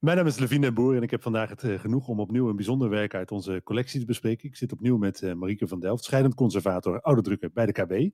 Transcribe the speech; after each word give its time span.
Mijn 0.00 0.16
naam 0.16 0.26
is 0.26 0.38
Levine 0.38 0.72
Boer 0.72 0.96
en 0.96 1.02
ik 1.02 1.10
heb 1.10 1.22
vandaag 1.22 1.48
het 1.48 1.62
uh, 1.62 1.78
genoeg 1.78 2.08
om 2.08 2.20
opnieuw 2.20 2.48
een 2.48 2.56
bijzonder 2.56 2.88
werk 2.88 3.14
uit 3.14 3.30
onze 3.30 3.60
collectie 3.64 4.00
te 4.00 4.06
bespreken. 4.06 4.48
Ik 4.48 4.56
zit 4.56 4.72
opnieuw 4.72 4.96
met 4.96 5.20
uh, 5.20 5.32
Marieke 5.32 5.68
van 5.68 5.80
Delft, 5.80 6.04
scheidend 6.04 6.34
conservator 6.34 7.00
oude 7.00 7.22
drukken 7.22 7.52
bij 7.52 7.66
de 7.66 7.72
KB. 7.72 8.10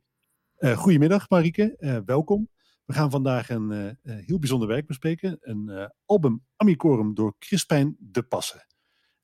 Uh, 0.59 0.77
goedemiddag 0.77 1.29
Marieke, 1.29 2.03
welkom. 2.07 2.49
We 2.85 2.93
gaan 2.93 3.11
vandaag 3.11 3.49
een 3.49 3.99
heel 4.03 4.39
bijzonder 4.39 4.69
werk 4.69 4.87
bespreken. 4.87 5.37
Een 5.41 5.91
album 6.05 6.45
Amicorum 6.57 7.15
door 7.15 7.35
Crispijn 7.39 7.97
de 7.99 8.23
Passen. 8.23 8.67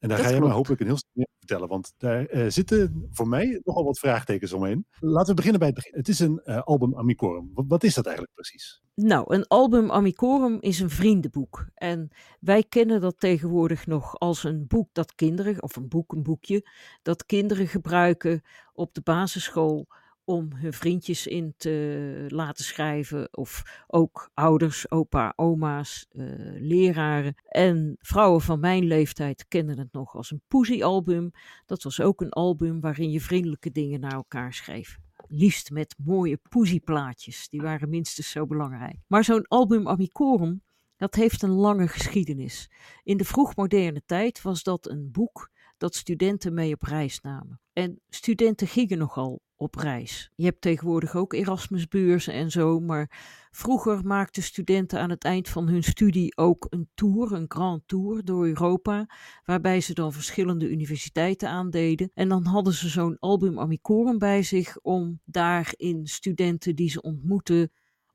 En 0.03 0.09
daar 0.09 0.19
ga 0.19 0.29
je 0.29 0.41
me 0.41 0.51
hopelijk 0.51 0.81
een 0.81 0.87
heel 0.87 0.97
stuk 0.97 1.11
meer 1.13 1.29
vertellen, 1.39 1.69
want 1.69 1.95
daar 1.99 2.35
uh, 2.35 2.45
zitten 2.49 3.09
voor 3.11 3.29
mij 3.29 3.61
nogal 3.65 3.85
wat 3.85 3.99
vraagtekens 3.99 4.53
omheen. 4.53 4.87
Laten 5.01 5.29
we 5.29 5.35
beginnen 5.35 5.59
bij 5.59 5.69
het 5.69 5.77
begin. 5.77 5.95
Het 5.95 6.09
is 6.09 6.19
een 6.19 6.41
uh, 6.45 6.63
album 6.63 6.97
Amicorum. 6.97 7.51
Wat, 7.55 7.65
wat, 7.69 7.85
is 7.85 7.95
dat 7.95 8.05
eigenlijk 8.07 8.35
precies? 8.35 8.83
Nou, 8.95 9.35
een 9.35 9.47
album 9.47 9.91
Amicorum 9.91 10.57
is 10.61 10.81
een 10.81 10.91
vriendenboek. 10.91 11.67
En 11.75 12.09
wij 12.41 12.63
kennen 12.63 13.01
dat 13.01 13.19
tegenwoordig 13.19 13.87
nog 13.87 14.19
als 14.19 14.45
een 14.45 14.67
boek 14.67 14.89
dat 14.93 15.15
kinderen, 15.15 15.63
of 15.63 15.77
een 15.77 15.89
boek, 15.89 16.13
een 16.13 16.23
boekje, 16.23 16.69
dat 17.03 17.27
kinderen 17.27 17.69
gebruiken 17.69 18.43
op 18.73 18.95
de 18.95 19.01
basisschool 19.01 19.87
om 20.25 20.53
hun 20.53 20.73
vriendjes 20.73 21.27
in 21.27 21.55
te 21.57 22.25
laten 22.29 22.65
schrijven. 22.65 23.29
Of 23.31 23.83
ook 23.87 24.31
ouders, 24.35 24.91
opa, 24.91 25.33
oma's, 25.37 26.07
uh, 26.13 26.25
leraren. 26.61 27.35
En 27.49 27.97
vrouwen 27.99 28.41
van 28.41 28.61
mijn 28.61 28.85
leeftijd 28.85 29.49
kennen 29.49 29.79
het 29.79 29.93
nog 29.93 30.15
als 30.15 30.31
een 30.31 30.43
poesie-album. 30.49 31.31
Dat 31.67 31.83
was 31.83 32.01
ook 32.01 32.21
een 32.21 32.33
album 32.33 32.81
waarin 32.81 33.11
je 33.11 33.21
vriendelijke 33.21 33.71
dingen 33.71 34.01
naar 34.01 34.13
elkaar 34.13 34.53
schreef. 34.53 34.99
Liefst 35.29 35.71
met 35.71 35.95
mooie 36.05 36.39
poesieplaatjes. 36.49 37.49
Die 37.49 37.61
waren 37.61 37.89
minstens 37.89 38.31
zo 38.31 38.47
belangrijk. 38.47 38.97
Maar 39.07 39.25
zo'n 39.25 39.47
album 39.49 39.89
Amicorum, 39.89 40.63
dat 40.97 41.15
heeft 41.15 41.43
een 41.43 41.51
lange 41.51 41.89
geschiedenis. 41.89 42.71
In 43.03 43.17
de 43.17 43.25
vroegmoderne 43.25 44.03
tijd 44.07 44.43
was 44.43 44.63
dat 44.63 44.89
een 44.89 45.11
boek 45.13 45.51
dat 45.77 45.95
studenten 45.95 46.55
mee 46.55 46.73
op 46.73 46.83
reis 46.83 47.21
namen. 47.21 47.61
En 47.73 48.01
studenten 48.09 48.67
gingen 48.67 48.99
nogal 48.99 49.43
op 49.63 49.75
reis. 49.75 50.31
Je 50.35 50.45
hebt 50.45 50.61
tegenwoordig 50.61 51.17
ook 51.17 51.33
Erasmusbeurzen 51.33 52.33
en 52.33 52.51
zo, 52.51 52.81
maar 52.81 53.11
vroeger 53.51 54.05
maakten 54.05 54.43
studenten 54.43 55.01
aan 55.01 55.11
het 55.11 55.25
eind 55.25 55.49
van 55.49 55.69
hun 55.69 55.83
studie 55.83 56.37
ook 56.37 56.67
een 56.71 56.89
tour, 56.95 57.33
een 57.33 57.45
grand 57.49 57.83
tour 57.87 58.25
door 58.25 58.47
Europa, 58.47 59.07
waarbij 59.45 59.81
ze 59.81 59.95
dan 59.95 60.13
verschillende 60.13 60.71
universiteiten 60.71 61.49
aandeden. 61.49 62.11
En 62.15 62.29
dan 62.29 62.47
hadden 62.47 62.73
ze 62.73 62.89
zo'n 62.89 63.19
album 63.19 63.59
amicorum 63.59 64.19
bij 64.19 64.43
zich 64.43 64.79
om 64.81 65.21
daarin 65.25 66.07
studenten 66.07 66.77
die 66.77 66.91
ze 66.91 67.03
ontmoeten 67.03 67.71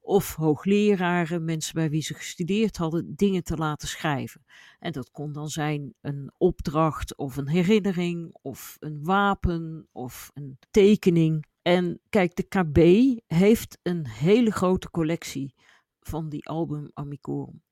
of 0.08 0.36
hoogleraren, 0.36 1.46
mensen 1.46 1.74
bij 1.74 1.90
wie 1.90 2.02
ze 2.02 2.14
gestudeerd 2.14 2.78
hadden, 2.78 3.16
dingen 3.16 3.44
te 3.44 3.56
laten 3.56 3.88
schrijven. 3.88 4.46
En 4.80 4.92
dat 4.92 5.12
kon 5.12 5.32
dan 5.32 5.50
zijn 5.50 5.94
een 6.02 6.32
opdracht 6.38 7.16
of 7.16 7.38
een 7.38 7.48
herinnering 7.48 8.38
of 8.42 8.76
een 8.80 9.04
wapen 9.04 9.88
of 9.92 10.32
een 10.34 10.58
tekening. 10.72 11.46
En 11.62 12.00
kijk, 12.10 12.36
de 12.36 12.44
KB 12.44 12.78
heeft 13.34 13.80
een 13.84 14.08
hele 14.08 14.52
grote 14.52 14.90
collectie 14.90 15.54
van 16.00 16.30
die 16.30 16.48
album 16.48 16.90
Amicorum. 16.94 17.64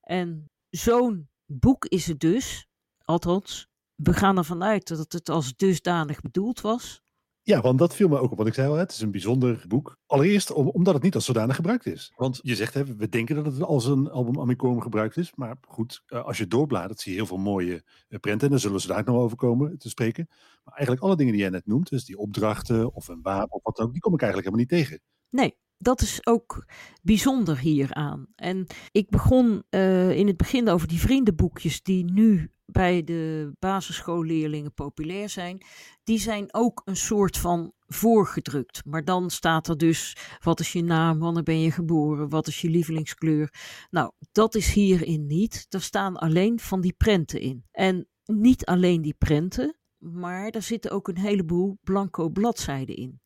En 0.00 0.50
zo'n 0.70 1.28
boek 1.46 1.84
is 1.84 2.06
het 2.06 2.20
dus, 2.20 2.68
althans, 3.04 3.68
we 3.94 4.12
gaan 4.12 4.36
ervan 4.36 4.62
uit 4.62 4.88
dat 4.88 5.12
het 5.12 5.28
als 5.28 5.56
dusdanig 5.56 6.20
bedoeld 6.20 6.60
was. 6.60 7.02
Ja, 7.44 7.60
want 7.60 7.78
dat 7.78 7.94
viel 7.94 8.08
me 8.08 8.18
ook 8.18 8.30
op. 8.30 8.36
Want 8.36 8.48
ik 8.48 8.54
zei 8.54 8.68
al, 8.68 8.74
het 8.74 8.92
is 8.92 9.00
een 9.00 9.10
bijzonder 9.10 9.64
boek. 9.68 9.98
Allereerst 10.06 10.52
omdat 10.52 10.94
het 10.94 11.02
niet 11.02 11.14
als 11.14 11.24
zodanig 11.24 11.56
gebruikt 11.56 11.86
is. 11.86 12.12
Want 12.16 12.38
je 12.42 12.54
zegt, 12.54 12.74
hè, 12.74 12.84
we 12.84 13.08
denken 13.08 13.34
dat 13.34 13.46
het 13.46 13.62
als 13.62 13.86
een 13.86 14.10
album 14.10 14.40
Amicorum 14.40 14.80
gebruikt 14.80 15.16
is. 15.16 15.32
Maar 15.34 15.56
goed, 15.60 16.02
eh, 16.06 16.24
als 16.24 16.38
je 16.38 16.46
doorbladert, 16.46 17.00
zie 17.00 17.12
je 17.12 17.18
heel 17.18 17.26
veel 17.26 17.36
mooie 17.36 17.84
eh, 18.08 18.18
prenten. 18.18 18.46
En 18.46 18.50
daar 18.50 18.60
zullen 18.60 18.80
ze 18.80 18.86
daar 18.86 19.04
nog 19.04 19.16
over 19.16 19.36
komen 19.36 19.78
te 19.78 19.88
spreken. 19.88 20.26
Maar 20.64 20.74
eigenlijk 20.74 21.04
alle 21.04 21.16
dingen 21.16 21.32
die 21.32 21.42
jij 21.42 21.50
net 21.50 21.66
noemt, 21.66 21.88
dus 21.88 22.04
die 22.04 22.18
opdrachten 22.18 22.94
of 22.94 23.08
een 23.08 23.22
wapen 23.22 23.56
of 23.56 23.62
wat 23.62 23.80
ook, 23.80 23.92
die 23.92 24.00
kom 24.00 24.14
ik 24.14 24.22
eigenlijk 24.22 24.54
helemaal 24.54 24.78
niet 24.78 24.88
tegen. 24.88 25.02
Nee, 25.28 25.56
dat 25.82 26.00
is 26.00 26.26
ook 26.26 26.66
bijzonder 27.02 27.58
hieraan. 27.58 28.26
En 28.36 28.66
ik 28.92 29.10
begon 29.10 29.62
uh, 29.70 30.10
in 30.10 30.26
het 30.26 30.36
begin 30.36 30.68
over 30.68 30.88
die 30.88 31.00
vriendenboekjes 31.00 31.82
die 31.82 32.04
nu 32.04 32.50
bij 32.66 33.04
de 33.04 33.52
basisschoolleerlingen 33.58 34.74
populair 34.74 35.28
zijn, 35.28 35.64
die 36.04 36.18
zijn 36.18 36.54
ook 36.54 36.82
een 36.84 36.96
soort 36.96 37.38
van 37.38 37.72
voorgedrukt. 37.86 38.84
Maar 38.84 39.04
dan 39.04 39.30
staat 39.30 39.68
er 39.68 39.78
dus: 39.78 40.16
wat 40.40 40.60
is 40.60 40.72
je 40.72 40.82
naam, 40.82 41.18
wanneer 41.18 41.42
ben 41.42 41.60
je 41.60 41.70
geboren, 41.70 42.28
wat 42.28 42.46
is 42.46 42.60
je 42.60 42.70
lievelingskleur. 42.70 43.54
Nou, 43.90 44.12
dat 44.32 44.54
is 44.54 44.72
hierin 44.72 45.26
niet. 45.26 45.66
Er 45.68 45.82
staan 45.82 46.16
alleen 46.16 46.60
van 46.60 46.80
die 46.80 46.94
prenten 46.96 47.40
in. 47.40 47.64
En 47.70 48.08
niet 48.24 48.64
alleen 48.64 49.02
die 49.02 49.14
prenten, 49.18 49.76
maar 49.98 50.48
er 50.48 50.62
zitten 50.62 50.90
ook 50.90 51.08
een 51.08 51.18
heleboel 51.18 51.78
blanco 51.82 52.28
bladzijden 52.28 52.96
in. 52.96 53.20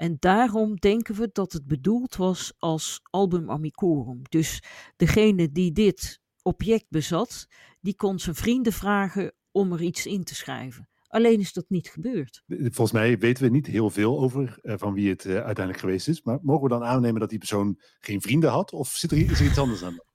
En 0.00 0.16
daarom 0.18 0.76
denken 0.76 1.14
we 1.14 1.30
dat 1.32 1.52
het 1.52 1.66
bedoeld 1.66 2.16
was 2.16 2.52
als 2.58 3.00
album 3.02 3.50
amicorum. 3.50 4.20
Dus 4.28 4.62
degene 4.96 5.50
die 5.50 5.72
dit 5.72 6.20
object 6.42 6.86
bezat, 6.88 7.46
die 7.80 7.94
kon 7.94 8.18
zijn 8.18 8.34
vrienden 8.34 8.72
vragen 8.72 9.32
om 9.50 9.72
er 9.72 9.82
iets 9.82 10.06
in 10.06 10.24
te 10.24 10.34
schrijven. 10.34 10.88
Alleen 11.08 11.40
is 11.40 11.52
dat 11.52 11.64
niet 11.68 11.88
gebeurd. 11.88 12.42
Volgens 12.46 12.92
mij 12.92 13.18
weten 13.18 13.44
we 13.44 13.50
niet 13.50 13.66
heel 13.66 13.90
veel 13.90 14.20
over 14.20 14.58
uh, 14.62 14.74
van 14.76 14.94
wie 14.94 15.08
het 15.08 15.24
uh, 15.24 15.32
uiteindelijk 15.34 15.78
geweest 15.78 16.08
is. 16.08 16.22
Maar 16.22 16.38
mogen 16.42 16.62
we 16.62 16.68
dan 16.68 16.84
aannemen 16.84 17.20
dat 17.20 17.30
die 17.30 17.38
persoon 17.38 17.80
geen 17.98 18.20
vrienden 18.20 18.50
had? 18.50 18.72
Of 18.72 18.88
zit 18.88 19.10
er, 19.10 19.18
is 19.18 19.40
er 19.40 19.46
iets 19.46 19.58
anders 19.58 19.84
aan? 19.84 19.98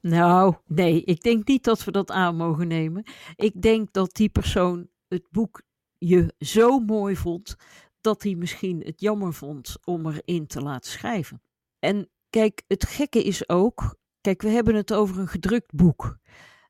Nou, 0.00 0.54
nee, 0.66 1.04
ik 1.04 1.22
denk 1.22 1.46
niet 1.46 1.64
dat 1.64 1.84
we 1.84 1.90
dat 1.90 2.10
aan 2.10 2.36
mogen 2.36 2.68
nemen. 2.68 3.02
Ik 3.36 3.62
denk 3.62 3.92
dat 3.92 4.14
die 4.14 4.28
persoon 4.28 4.88
het 5.08 5.26
boek 5.30 5.62
je 5.98 6.34
zo 6.38 6.78
mooi 6.78 7.16
vond 7.16 7.56
dat 8.00 8.22
hij 8.22 8.34
misschien 8.34 8.80
het 8.84 9.00
jammer 9.00 9.34
vond 9.34 9.76
om 9.84 10.06
erin 10.06 10.46
te 10.46 10.60
laten 10.60 10.90
schrijven. 10.90 11.42
En 11.78 12.10
kijk, 12.30 12.62
het 12.66 12.86
gekke 12.86 13.22
is 13.22 13.48
ook, 13.48 13.96
kijk, 14.20 14.42
we 14.42 14.48
hebben 14.48 14.74
het 14.74 14.92
over 14.92 15.18
een 15.18 15.28
gedrukt 15.28 15.74
boek. 15.74 16.18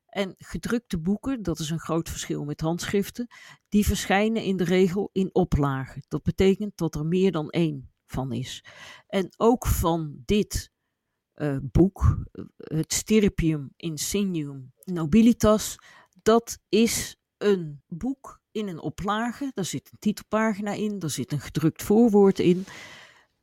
En 0.05 0.35
gedrukte 0.37 0.99
boeken, 0.99 1.43
dat 1.43 1.59
is 1.59 1.69
een 1.69 1.79
groot 1.79 2.09
verschil 2.09 2.43
met 2.43 2.61
handschriften, 2.61 3.27
die 3.69 3.85
verschijnen 3.85 4.43
in 4.43 4.57
de 4.57 4.63
regel 4.63 5.09
in 5.11 5.35
oplagen. 5.35 6.03
Dat 6.07 6.23
betekent 6.23 6.77
dat 6.77 6.95
er 6.95 7.05
meer 7.05 7.31
dan 7.31 7.49
één 7.49 7.91
van 8.05 8.31
is. 8.31 8.63
En 9.07 9.29
ook 9.37 9.67
van 9.67 10.21
dit 10.25 10.71
uh, 11.35 11.57
boek, 11.61 12.25
uh, 12.31 12.45
het 12.57 12.93
Stirpium 12.93 13.73
Insignium 13.75 14.73
Nobilitas, 14.83 15.75
dat 16.21 16.59
is 16.69 17.15
een 17.37 17.81
boek 17.87 18.40
in 18.51 18.67
een 18.67 18.79
oplage. 18.79 19.51
Daar 19.53 19.65
zit 19.65 19.89
een 19.91 19.99
titelpagina 19.99 20.71
in, 20.71 20.99
daar 20.99 21.09
zit 21.09 21.31
een 21.31 21.39
gedrukt 21.39 21.83
voorwoord 21.83 22.39
in. 22.39 22.65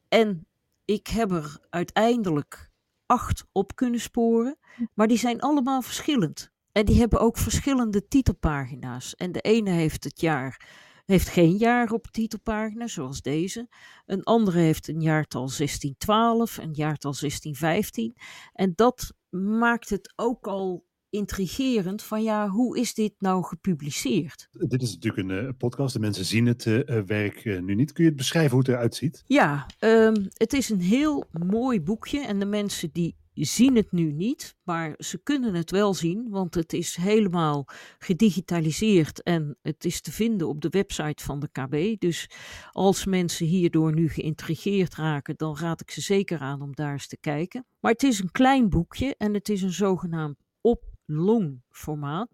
En 0.09 0.47
ik 0.85 1.07
heb 1.07 1.31
er 1.31 1.59
uiteindelijk 1.71 2.71
acht 3.07 3.45
op 3.53 3.75
kunnen 3.75 4.01
sporen, 4.01 4.59
maar 4.95 5.07
die 5.07 5.19
zijn 5.19 5.41
allemaal 5.41 5.83
verschillend. 5.83 6.51
En 6.73 6.85
die 6.85 6.99
hebben 6.99 7.21
ook 7.21 7.39
verschillende 7.39 8.09
titelpagina's. 8.09 9.15
En 9.15 9.33
de 9.33 9.41
ene 9.41 9.71
heeft 9.71 10.05
het 10.05 10.21
jaar, 10.21 10.69
heeft 11.05 11.29
geen 11.29 11.57
jaar 11.57 11.91
op 11.91 12.07
titelpagina, 12.07 12.87
zoals 12.87 13.23
deze. 13.23 13.69
Een 14.07 14.23
andere 14.23 14.59
heeft 14.59 14.89
een 14.89 15.01
jaartal 15.01 15.47
1612, 15.47 16.57
een 16.57 16.73
jaartal 16.73 17.15
1615. 17.21 18.15
En 18.53 18.73
dat 18.75 19.13
maakt 19.31 19.89
het 19.89 20.13
ook 20.17 20.47
al 20.47 20.88
intrigerend 21.11 22.03
van 22.03 22.23
ja, 22.23 22.49
hoe 22.49 22.79
is 22.79 22.95
dit 22.95 23.15
nou 23.19 23.45
gepubliceerd? 23.45 24.49
Dit 24.51 24.83
is 24.83 24.93
natuurlijk 24.93 25.29
een 25.29 25.45
uh, 25.45 25.51
podcast, 25.59 25.93
de 25.93 26.01
mensen 26.01 26.25
zien 26.25 26.47
het 26.47 26.65
uh, 26.65 27.03
werk 27.07 27.45
uh, 27.45 27.61
nu 27.61 27.75
niet. 27.75 27.93
Kun 27.93 28.05
je 28.05 28.09
het 28.09 28.19
beschrijven 28.19 28.51
hoe 28.51 28.61
het 28.61 28.69
eruit 28.69 28.95
ziet? 28.95 29.23
Ja, 29.27 29.67
um, 29.81 30.29
het 30.33 30.53
is 30.53 30.69
een 30.71 30.81
heel 30.81 31.25
mooi 31.31 31.81
boekje 31.81 32.21
en 32.21 32.39
de 32.39 32.47
mensen 32.47 32.91
die 32.93 33.17
zien 33.45 33.77
het 33.77 33.93
nu 33.93 34.13
niet, 34.13 34.57
maar 34.63 34.95
ze 34.99 35.23
kunnen 35.23 35.55
het 35.55 35.71
wel 35.71 35.95
zien, 35.95 36.29
want 36.31 36.55
het 36.55 36.73
is 36.73 36.97
helemaal 36.97 37.69
gedigitaliseerd 37.99 39.23
en 39.23 39.59
het 39.63 39.85
is 39.85 40.01
te 40.01 40.13
vinden 40.13 40.49
op 40.49 40.61
de 40.61 40.69
website 40.69 41.25
van 41.25 41.41
de 41.41 41.49
KB. 41.53 42.01
Dus 42.01 42.31
als 42.71 43.05
mensen 43.05 43.47
hierdoor 43.47 43.95
nu 43.95 44.09
geïntrigeerd 44.09 44.95
raken, 44.95 45.37
dan 45.37 45.59
raad 45.59 45.81
ik 45.81 45.91
ze 45.91 46.01
zeker 46.01 46.39
aan 46.39 46.63
om 46.63 46.75
daar 46.75 46.93
eens 46.93 47.09
te 47.09 47.19
kijken. 47.21 47.67
Maar 47.81 47.93
het 47.93 48.03
is 48.03 48.21
een 48.21 48.31
klein 48.31 48.69
boekje 48.69 49.15
en 49.19 49.35
het 49.35 49.49
is 49.49 49.63
een 49.63 49.73
zogenaamd 49.73 50.37
long 51.09 51.63
formaat. 51.71 52.31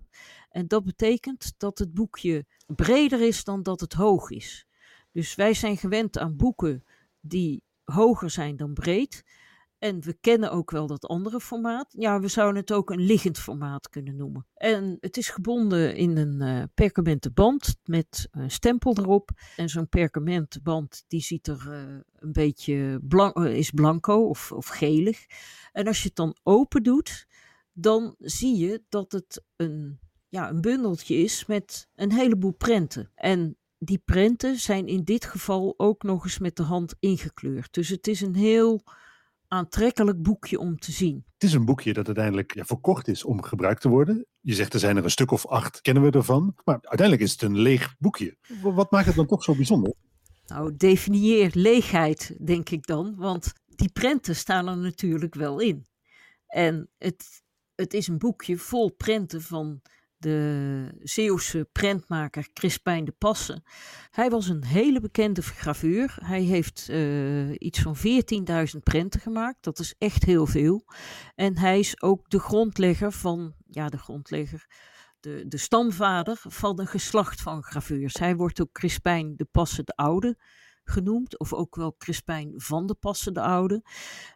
En 0.50 0.69
dat 0.69 0.85
betekent 0.85 1.55
dat 1.56 1.79
het 1.79 1.94
boekje 1.94 2.47
breder 2.67 3.21
is 3.21 3.44
dan 3.44 3.62
dat 3.62 3.81
het 3.81 3.93
hoog 3.93 4.31
is. 4.31 4.67
Dus 5.12 5.35
wij 5.35 5.55
zijn 5.55 5.76
gewend 5.76 6.19
aan 6.19 6.37
boeken 6.37 6.85
die 7.21 7.62
hoger 7.85 8.31
zijn 8.31 8.56
dan 8.56 8.75
breed. 8.75 9.25
En 9.79 10.03
we 10.03 10.17
kennen 10.21 10.50
ook 10.50 10.71
wel 10.71 10.87
dat 10.87 11.06
andere 11.06 11.41
formaat. 11.41 11.87
Ja, 11.99 12.21
we 12.21 12.29
zouden 12.29 12.61
het 12.61 12.73
ook 12.73 12.91
een 12.91 13.00
liggend 13.00 13.38
formaat 13.38 13.88
kunnen 13.88 14.17
noemen. 14.17 14.47
En 14.55 14.97
het 15.00 15.17
is 15.17 15.29
gebonden 15.29 15.97
in 15.97 16.17
een 16.17 16.43
uh, 16.43 16.62
perkamenten 16.75 17.35
band 17.35 17.77
met 17.85 18.29
een 18.31 18.50
stempel 18.50 18.99
erop. 18.99 19.31
En 19.56 19.69
zo'n 19.69 19.88
perkamentenband 19.88 21.05
die 21.09 21.20
ziet 21.20 21.47
er 21.47 21.67
uh, 21.69 22.00
een 22.15 22.32
beetje 22.32 23.00
uh, 23.09 23.56
is 23.56 23.70
blanco 23.70 24.29
of, 24.29 24.53
of 24.53 24.67
gelig. 24.67 25.27
En 25.73 25.87
als 25.87 26.03
je 26.03 26.06
het 26.06 26.17
dan 26.17 26.37
open 26.43 26.82
doet, 26.82 27.27
dan 27.75 28.15
zie 28.19 28.56
je 28.56 28.82
dat 28.88 29.12
het 29.12 29.44
een, 29.56 29.99
ja, 30.29 30.50
een 30.50 30.61
bundeltje 30.61 31.17
is 31.17 31.47
met 31.47 31.88
een 31.94 32.12
heleboel 32.12 32.53
prenten. 32.53 33.11
En 33.15 33.56
die 33.79 34.03
prenten 34.05 34.56
zijn 34.56 34.87
in 34.87 35.05
dit 35.05 35.25
geval 35.25 35.75
ook 35.76 36.03
nog 36.03 36.25
eens 36.25 36.38
met 36.38 36.56
de 36.56 36.62
hand 36.62 36.94
ingekleurd. 36.99 37.73
Dus 37.73 37.88
het 37.88 38.06
is 38.06 38.21
een 38.21 38.35
heel 38.35 38.82
aantrekkelijk 39.49 40.23
boekje 40.23 40.59
om 40.59 40.79
te 40.79 40.93
zien. 40.93 41.25
Het 41.32 41.43
is 41.43 41.53
een 41.53 41.65
boekje 41.65 41.93
dat 41.93 42.06
uiteindelijk 42.06 42.55
ja, 42.55 42.65
verkocht 42.65 43.09
is 43.09 43.25
om 43.25 43.43
gebruikt 43.43 43.81
te 43.81 43.88
worden. 43.88 44.27
Je 44.41 44.55
zegt 44.55 44.75
er 44.75 44.81
zijn 44.81 44.97
er 44.97 45.05
een 45.05 45.11
stuk 45.11 45.31
of 45.31 45.47
acht, 45.47 45.81
kennen 45.81 46.03
we 46.03 46.11
ervan. 46.11 46.55
Maar 46.65 46.79
uiteindelijk 46.81 47.20
is 47.20 47.32
het 47.32 47.43
een 47.43 47.59
leeg 47.59 47.94
boekje. 47.99 48.37
Wat 48.62 48.91
maakt 48.91 49.06
het 49.06 49.15
dan 49.15 49.27
toch 49.27 49.44
zo 49.44 49.55
bijzonder? 49.55 49.94
Nou, 50.47 50.77
definieer 50.77 51.50
leegheid, 51.53 52.37
denk 52.47 52.70
ik 52.70 52.87
dan. 52.87 53.15
Want 53.17 53.53
die 53.67 53.93
prenten 53.93 54.37
staan 54.37 54.69
er 54.69 54.77
natuurlijk 54.77 55.35
wel 55.35 55.61
in. 55.61 55.87
En 56.47 56.91
het, 56.99 57.43
het 57.75 57.94
is 57.94 58.09
een 58.09 58.19
boekje 58.19 58.56
vol 58.56 58.93
prenten 58.93 59.43
van 59.43 59.82
de 60.25 60.88
Zeeuwse 61.03 61.69
prentmaker 61.73 62.49
Crispijn 62.53 63.05
de 63.05 63.15
Passen. 63.19 63.62
Hij 64.11 64.31
was 64.31 64.49
een 64.49 64.65
hele 64.65 65.00
bekende 65.00 65.43
graveur. 65.43 66.17
Hij 66.21 66.43
heeft 66.43 66.88
uh, 66.91 67.50
iets 67.59 67.81
van 67.81 67.97
14.000 67.97 68.79
prenten 68.82 69.21
gemaakt. 69.21 69.65
Dat 69.65 69.79
is 69.79 69.94
echt 69.99 70.25
heel 70.25 70.47
veel. 70.47 70.85
En 71.35 71.59
hij 71.59 71.79
is 71.79 72.03
ook 72.03 72.31
de 72.31 72.38
grondlegger 72.38 73.12
van, 73.12 73.55
ja, 73.67 73.88
de 73.88 73.99
grondlegger, 73.99 74.67
de, 75.20 75.44
de 75.49 75.59
stamvader 75.59 76.43
van 76.49 76.81
een 76.81 76.87
geslacht 76.87 77.41
van 77.41 77.62
graveurs. 77.62 78.15
Hij 78.15 78.37
wordt 78.37 78.61
ook 78.61 78.73
Crispijn 78.73 79.37
de 79.37 79.44
Passen 79.44 79.85
de 79.85 79.97
Oude 79.97 80.37
genoemd, 80.85 81.39
of 81.39 81.53
ook 81.53 81.77
wel 81.77 81.97
Crispijn 81.97 82.53
van 82.57 82.87
de 82.87 82.95
Passen 82.95 83.35
de 83.35 83.41
Oude. 83.41 83.83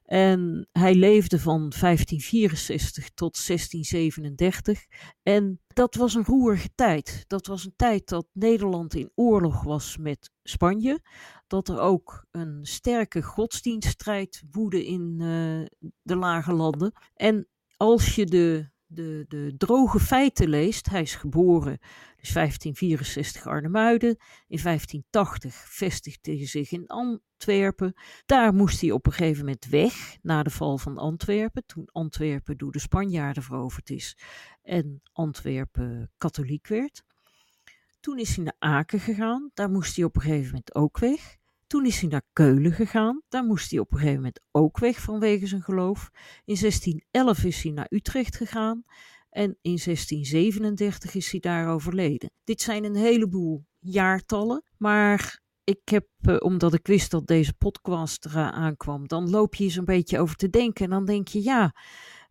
En 0.04 0.68
hij 0.72 0.94
leefde 0.94 1.40
van 1.40 1.58
1564 1.58 3.10
tot 3.14 3.46
1637. 3.46 4.86
En 5.22 5.60
dat 5.66 5.94
was 5.94 6.14
een 6.14 6.24
roerige 6.24 6.68
tijd. 6.74 7.24
Dat 7.26 7.46
was 7.46 7.64
een 7.64 7.76
tijd 7.76 8.08
dat 8.08 8.26
Nederland 8.32 8.94
in 8.94 9.10
oorlog 9.14 9.62
was 9.62 9.96
met 9.96 10.30
Spanje. 10.42 11.00
Dat 11.46 11.68
er 11.68 11.78
ook 11.78 12.26
een 12.30 12.58
sterke 12.62 13.22
godsdienststrijd 13.22 14.42
woedde 14.50 14.86
in 14.86 15.16
uh, 15.20 15.90
de 16.02 16.16
lage 16.16 16.52
landen. 16.52 16.92
En 17.14 17.48
als 17.76 18.14
je 18.14 18.26
de 18.26 18.70
de, 18.88 19.24
de 19.28 19.54
droge 19.56 20.00
feiten 20.00 20.48
leest, 20.48 20.88
hij 20.88 21.00
is 21.00 21.14
geboren, 21.14 21.78
dus 22.16 22.32
1564 22.32 23.46
Arnhemuiden. 23.46 24.16
In 24.46 24.62
1580 24.62 25.54
vestigde 25.54 26.36
hij 26.36 26.46
zich 26.46 26.72
in 26.72 26.86
Antwerpen. 26.86 27.94
Daar 28.26 28.54
moest 28.54 28.80
hij 28.80 28.90
op 28.90 29.06
een 29.06 29.12
gegeven 29.12 29.44
moment 29.44 29.66
weg, 29.66 30.16
na 30.22 30.42
de 30.42 30.50
val 30.50 30.78
van 30.78 30.98
Antwerpen, 30.98 31.66
toen 31.66 31.88
Antwerpen 31.92 32.56
door 32.56 32.72
de 32.72 32.78
Spanjaarden 32.78 33.42
veroverd 33.42 33.90
is 33.90 34.18
en 34.62 35.00
Antwerpen 35.12 36.10
katholiek 36.18 36.66
werd. 36.66 37.02
Toen 38.00 38.18
is 38.18 38.36
hij 38.36 38.44
naar 38.44 38.56
Aken 38.58 39.00
gegaan, 39.00 39.50
daar 39.54 39.70
moest 39.70 39.96
hij 39.96 40.04
op 40.04 40.16
een 40.16 40.22
gegeven 40.22 40.46
moment 40.46 40.74
ook 40.74 40.98
weg. 40.98 41.37
Toen 41.68 41.86
is 41.86 42.00
hij 42.00 42.08
naar 42.08 42.22
Keulen 42.32 42.72
gegaan. 42.72 43.22
Daar 43.28 43.44
moest 43.44 43.70
hij 43.70 43.80
op 43.80 43.92
een 43.92 43.98
gegeven 43.98 44.16
moment 44.16 44.40
ook 44.50 44.78
weg 44.78 45.00
vanwege 45.00 45.46
zijn 45.46 45.62
geloof. 45.62 46.10
In 46.44 46.56
1611 46.60 47.44
is 47.44 47.62
hij 47.62 47.72
naar 47.72 47.86
Utrecht 47.88 48.36
gegaan. 48.36 48.84
En 49.30 49.58
in 49.60 49.78
1637 49.78 51.14
is 51.14 51.30
hij 51.30 51.40
daar 51.40 51.68
overleden. 51.68 52.30
Dit 52.44 52.60
zijn 52.60 52.84
een 52.84 52.96
heleboel 52.96 53.64
jaartallen. 53.78 54.64
Maar 54.76 55.40
ik 55.64 55.80
heb, 55.84 56.06
eh, 56.20 56.36
omdat 56.38 56.74
ik 56.74 56.86
wist 56.86 57.10
dat 57.10 57.26
deze 57.26 57.54
podcast 57.54 58.24
eraan 58.24 58.52
aankwam, 58.52 59.06
dan 59.06 59.30
loop 59.30 59.54
je 59.54 59.64
eens 59.64 59.76
een 59.76 59.84
beetje 59.84 60.18
over 60.18 60.36
te 60.36 60.50
denken. 60.50 60.84
En 60.84 60.90
dan 60.90 61.04
denk 61.04 61.28
je, 61.28 61.42
ja, 61.42 61.74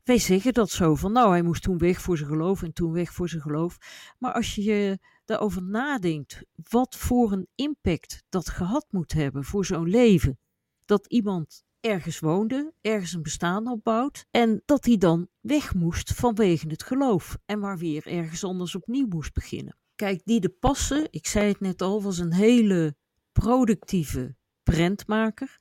wij 0.08 0.18
zeggen 0.18 0.54
dat 0.54 0.70
zo 0.70 0.96
van, 0.96 1.12
nou, 1.12 1.30
hij 1.30 1.42
moest 1.42 1.64
toen 1.64 1.78
weg 1.78 2.02
voor 2.02 2.18
zijn 2.18 2.30
geloof 2.30 2.64
en 2.64 2.74
toen 2.74 2.92
weg 2.92 3.14
voor 3.14 3.30
zijn 3.30 3.42
geloof. 3.42 3.78
Maar 4.20 4.34
als 4.34 4.56
je 4.56 5.00
daarover 5.26 5.64
nadenkt, 5.64 6.42
wat 6.70 6.96
voor 6.96 7.32
een 7.32 7.48
impact 7.56 8.24
dat 8.30 8.50
gehad 8.50 8.86
moet 8.90 9.12
hebben 9.12 9.44
voor 9.44 9.66
zo'n 9.66 9.90
leven. 9.90 10.40
Dat 10.86 11.08
iemand 11.08 11.64
ergens 11.80 12.20
woonde, 12.20 12.74
ergens 12.82 13.14
een 13.14 13.22
bestaan 13.22 13.68
opbouwt 13.68 14.26
en 14.32 14.62
dat 14.66 14.86
hij 14.86 14.98
dan 14.98 15.28
weg 15.40 15.74
moest 15.74 16.14
vanwege 16.14 16.68
het 16.68 16.84
geloof 16.84 17.38
en 17.46 17.60
maar 17.60 17.78
weer 17.78 18.08
ergens 18.08 18.44
anders 18.44 18.76
opnieuw 18.76 19.08
moest 19.08 19.34
beginnen. 19.34 19.78
Kijk, 19.96 20.22
die 20.26 20.40
de 20.40 20.50
Passen, 20.50 21.08
ik 21.10 21.28
zei 21.28 21.48
het 21.48 21.60
net 21.60 21.82
al, 21.82 22.02
was 22.02 22.18
een 22.18 22.34
hele 22.34 22.96
productieve 23.32 24.36
prentmaker 24.64 25.58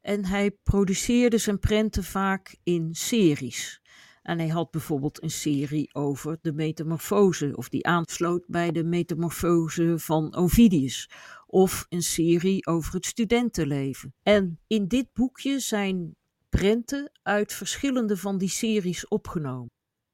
en 0.00 0.24
hij 0.24 0.50
produceerde 0.50 1.38
zijn 1.38 1.58
prenten 1.58 2.04
vaak 2.04 2.56
in 2.62 2.94
series. 2.94 3.80
En 4.22 4.38
hij 4.38 4.48
had 4.48 4.70
bijvoorbeeld 4.70 5.22
een 5.22 5.30
serie 5.30 5.94
over 5.94 6.38
de 6.40 6.52
metamorfose, 6.52 7.52
of 7.56 7.68
die 7.68 7.86
aansloot 7.86 8.44
bij 8.46 8.70
de 8.70 8.84
metamorfose 8.84 9.98
van 9.98 10.34
Ovidius. 10.34 11.10
Of 11.46 11.86
een 11.88 12.02
serie 12.02 12.66
over 12.66 12.94
het 12.94 13.06
studentenleven. 13.06 14.14
En 14.22 14.60
in 14.66 14.88
dit 14.88 15.12
boekje 15.12 15.60
zijn 15.60 16.16
prenten 16.48 17.12
uit 17.22 17.52
verschillende 17.52 18.16
van 18.16 18.38
die 18.38 18.48
series 18.48 19.08
opgenomen. 19.08 19.70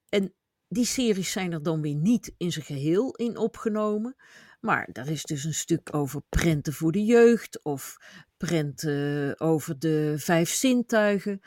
En 0.09 0.35
die 0.69 0.85
series 0.85 1.33
zijn 1.33 1.53
er 1.53 1.63
dan 1.63 1.81
weer 1.81 1.95
niet 1.95 2.35
in 2.37 2.53
zijn 2.53 2.65
geheel 2.65 3.15
in 3.15 3.37
opgenomen. 3.37 4.17
Maar 4.61 4.89
daar 4.93 5.09
is 5.09 5.23
dus 5.23 5.45
een 5.45 5.55
stuk 5.55 5.95
over 5.95 6.23
prenten 6.29 6.73
voor 6.73 6.93
de 6.93 7.05
jeugd 7.05 7.65
of 7.65 7.97
prenten 8.37 9.41
over 9.41 9.79
de 9.79 10.15
vijf 10.17 10.51
zintuigen. 10.51 11.41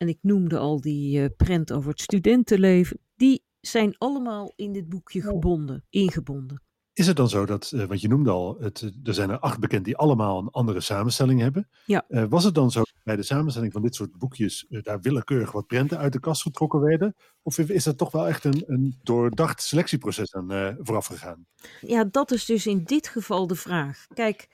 En 0.00 0.08
ik 0.08 0.18
noemde 0.20 0.58
al 0.58 0.80
die 0.80 1.20
uh, 1.20 1.26
prent 1.36 1.72
over 1.72 1.90
het 1.90 2.00
studentenleven. 2.00 2.98
Die 3.16 3.44
zijn 3.60 3.94
allemaal 3.98 4.52
in 4.56 4.72
dit 4.72 4.88
boekje 4.88 5.22
gebonden, 5.22 5.84
ingebonden. 5.90 6.62
Is 6.92 7.06
het 7.06 7.16
dan 7.16 7.28
zo 7.28 7.46
dat, 7.46 7.72
uh, 7.74 7.84
want 7.84 8.00
je 8.00 8.08
noemde 8.08 8.30
al, 8.30 8.56
het, 8.60 8.92
er 9.02 9.14
zijn 9.14 9.30
er 9.30 9.38
acht 9.38 9.58
bekend 9.60 9.84
die 9.84 9.96
allemaal 9.96 10.38
een 10.38 10.50
andere 10.50 10.80
samenstelling 10.80 11.40
hebben. 11.40 11.68
Ja. 11.86 12.04
Uh, 12.08 12.24
was 12.28 12.44
het 12.44 12.54
dan 12.54 12.70
zo 12.70 12.82
bij 13.04 13.16
de 13.16 13.22
samenstelling 13.22 13.72
van 13.72 13.82
dit 13.82 13.94
soort 13.94 14.18
boekjes 14.18 14.66
daar 14.68 15.00
willekeurig 15.00 15.52
wat 15.52 15.66
prenten 15.66 15.98
uit 15.98 16.12
de 16.12 16.20
kast 16.20 16.42
getrokken 16.42 16.80
werden? 16.80 17.14
Of 17.42 17.58
is 17.58 17.86
er 17.86 17.96
toch 17.96 18.10
wel 18.10 18.28
echt 18.28 18.44
een, 18.44 18.62
een 18.66 18.98
doordacht 19.02 19.62
selectieproces 19.62 20.34
aan 20.34 20.76
vooraf 20.80 21.06
gegaan? 21.06 21.46
Ja, 21.80 22.04
dat 22.04 22.30
is 22.30 22.44
dus 22.44 22.66
in 22.66 22.84
dit 22.84 23.08
geval 23.08 23.46
de 23.46 23.54
vraag. 23.54 24.06
Kijk, 24.14 24.48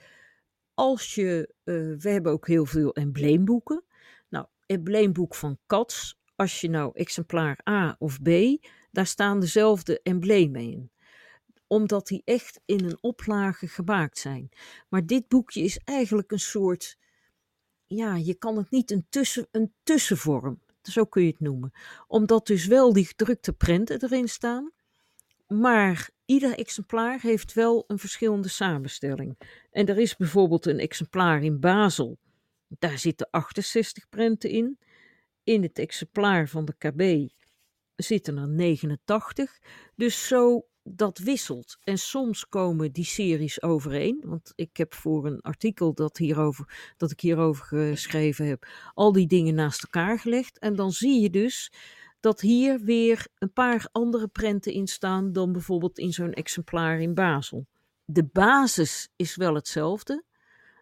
als 0.75 1.14
je, 1.14 1.54
we 1.98 2.10
hebben 2.10 2.32
ook 2.32 2.46
heel 2.46 2.66
veel 2.66 2.93
embleemboeken 2.93 3.84
embleemboek 4.67 5.35
van 5.35 5.59
Cats, 5.67 6.19
als 6.37 6.61
je 6.61 6.69
nou 6.69 6.91
exemplaar 6.95 7.61
A 7.69 7.97
of 7.99 8.23
B, 8.23 8.29
daar 8.91 9.07
staan 9.07 9.41
dezelfde 9.41 10.01
emblemen 10.03 10.61
in 10.61 10.91
omdat 11.67 12.06
die 12.06 12.23
echt 12.25 12.61
in 12.65 12.85
een 12.85 12.99
oplage 13.01 13.69
gemaakt 13.69 14.19
zijn. 14.19 14.49
Maar 14.89 15.06
dit 15.06 15.29
boekje 15.29 15.63
is 15.63 15.79
eigenlijk 15.85 16.32
een 16.32 16.41
soort, 16.41 16.99
ja, 17.87 18.17
je 18.17 18.35
kan 18.35 18.56
het 18.56 18.70
niet 18.70 18.91
een, 18.91 19.06
tussen, 19.08 19.49
een 19.51 19.73
tussenvorm, 19.82 20.61
zo 20.82 21.05
kun 21.05 21.23
je 21.23 21.31
het 21.31 21.41
noemen. 21.41 21.73
Omdat 22.06 22.46
dus 22.46 22.67
wel 22.67 22.93
die 22.93 23.06
gedrukte 23.06 23.53
prenten 23.53 24.03
erin 24.03 24.29
staan, 24.29 24.73
maar 25.46 26.11
ieder 26.25 26.58
exemplaar 26.58 27.20
heeft 27.20 27.53
wel 27.53 27.85
een 27.87 27.99
verschillende 27.99 28.49
samenstelling. 28.49 29.39
En 29.70 29.87
er 29.87 29.99
is 29.99 30.17
bijvoorbeeld 30.17 30.67
een 30.67 30.79
exemplaar 30.79 31.43
in 31.43 31.61
Basel 31.61 32.19
daar 32.69 32.99
zitten 32.99 33.29
68 33.31 34.08
prenten 34.08 34.51
in. 34.51 34.79
In 35.44 35.63
het 35.63 35.79
exemplaar 35.79 36.49
van 36.49 36.65
de 36.65 36.75
KB 36.79 37.29
zitten 37.96 38.37
er 38.37 38.49
89. 38.49 39.58
Dus 39.94 40.27
zo 40.27 40.67
dat 40.82 41.19
wisselt. 41.19 41.77
En 41.82 41.99
soms 41.99 42.49
komen 42.49 42.93
die 42.93 43.05
series 43.05 43.63
overeen. 43.63 44.23
Want 44.25 44.53
ik 44.55 44.77
heb 44.77 44.94
voor 44.94 45.27
een 45.27 45.41
artikel 45.41 45.94
dat, 45.94 46.17
hierover, 46.17 46.93
dat 46.96 47.11
ik 47.11 47.20
hierover 47.20 47.65
geschreven 47.65 48.46
heb, 48.46 48.67
al 48.94 49.13
die 49.13 49.27
dingen 49.27 49.55
naast 49.55 49.82
elkaar 49.82 50.19
gelegd. 50.19 50.58
En 50.58 50.75
dan 50.75 50.93
zie 50.93 51.20
je 51.20 51.31
dus 51.31 51.73
dat 52.20 52.41
hier 52.41 52.81
weer 52.81 53.27
een 53.39 53.53
paar 53.53 53.89
andere 53.93 54.29
prenten 54.29 54.73
in 54.73 54.87
staan 54.87 55.32
dan 55.32 55.53
bijvoorbeeld 55.53 55.99
in 55.99 56.13
zo'n 56.13 56.32
exemplaar 56.32 57.01
in 57.01 57.15
Basel. 57.15 57.67
De 58.05 58.25
basis 58.25 59.08
is 59.17 59.37
wel 59.37 59.55
hetzelfde 59.55 60.25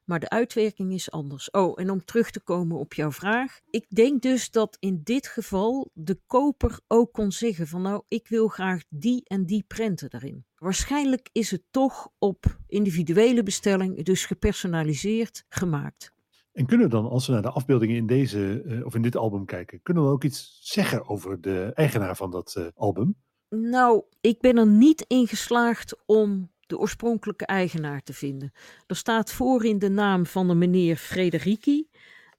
maar 0.05 0.21
de 0.21 0.29
uitwerking 0.29 0.93
is 0.93 1.11
anders. 1.11 1.51
Oh, 1.51 1.81
en 1.81 1.91
om 1.91 2.05
terug 2.05 2.31
te 2.31 2.41
komen 2.41 2.79
op 2.79 2.95
jouw 2.95 3.13
vraag. 3.13 3.61
Ik 3.71 3.87
denk 3.89 4.23
dus 4.23 4.51
dat 4.51 4.77
in 4.81 5.01
dit 5.05 5.27
geval 5.27 5.91
de 5.93 6.19
koper 6.27 6.81
ook 6.89 7.13
kon 7.13 7.33
zeggen 7.33 7.67
van 7.67 7.83
nou, 7.83 8.03
ik 8.09 8.29
wil 8.29 8.49
graag 8.49 8.83
die 8.89 9.23
en 9.25 9.47
die 9.47 9.65
prenten 9.67 10.09
erin. 10.13 10.45
Waarschijnlijk 10.59 11.29
is 11.33 11.51
het 11.51 11.63
toch 11.71 12.09
op 12.19 12.59
individuele 12.67 13.43
bestelling, 13.43 14.05
dus 14.05 14.27
gepersonaliseerd, 14.27 15.45
gemaakt. 15.49 16.13
En 16.53 16.67
kunnen 16.67 16.87
we 16.87 16.93
dan, 16.93 17.09
als 17.09 17.27
we 17.27 17.33
naar 17.33 17.43
de 17.43 17.51
afbeeldingen 17.51 17.97
in 17.97 18.07
deze 18.07 18.63
uh, 18.67 18.87
of 18.87 18.95
in 18.95 19.03
dit 19.03 19.17
album 19.17 19.45
kijken, 19.45 19.83
kunnen 19.83 20.05
we 20.05 20.11
ook 20.11 20.25
iets 20.25 20.59
zeggen 20.61 21.09
over 21.09 21.41
de 21.41 21.73
eigenaar 21.75 22.17
van 22.17 22.31
dat 22.31 22.55
uh, 22.59 22.67
album? 22.75 23.17
Nou, 23.49 24.03
ik 24.21 24.41
ben 24.41 24.57
er 24.57 24.67
niet 24.67 25.05
in 25.07 25.27
geslaagd 25.27 25.97
om 26.07 26.51
de 26.67 26.79
oorspronkelijke 26.79 27.47
eigenaar 27.47 28.03
te 28.03 28.13
vinden. 28.13 28.53
Er 28.87 28.97
staat 28.97 29.33
voor 29.33 29.65
in 29.65 29.79
de 29.79 29.89
naam 29.91 30.27
van 30.27 30.49
de 30.49 30.55
meneer 30.55 30.97
Frederiki. 30.97 31.89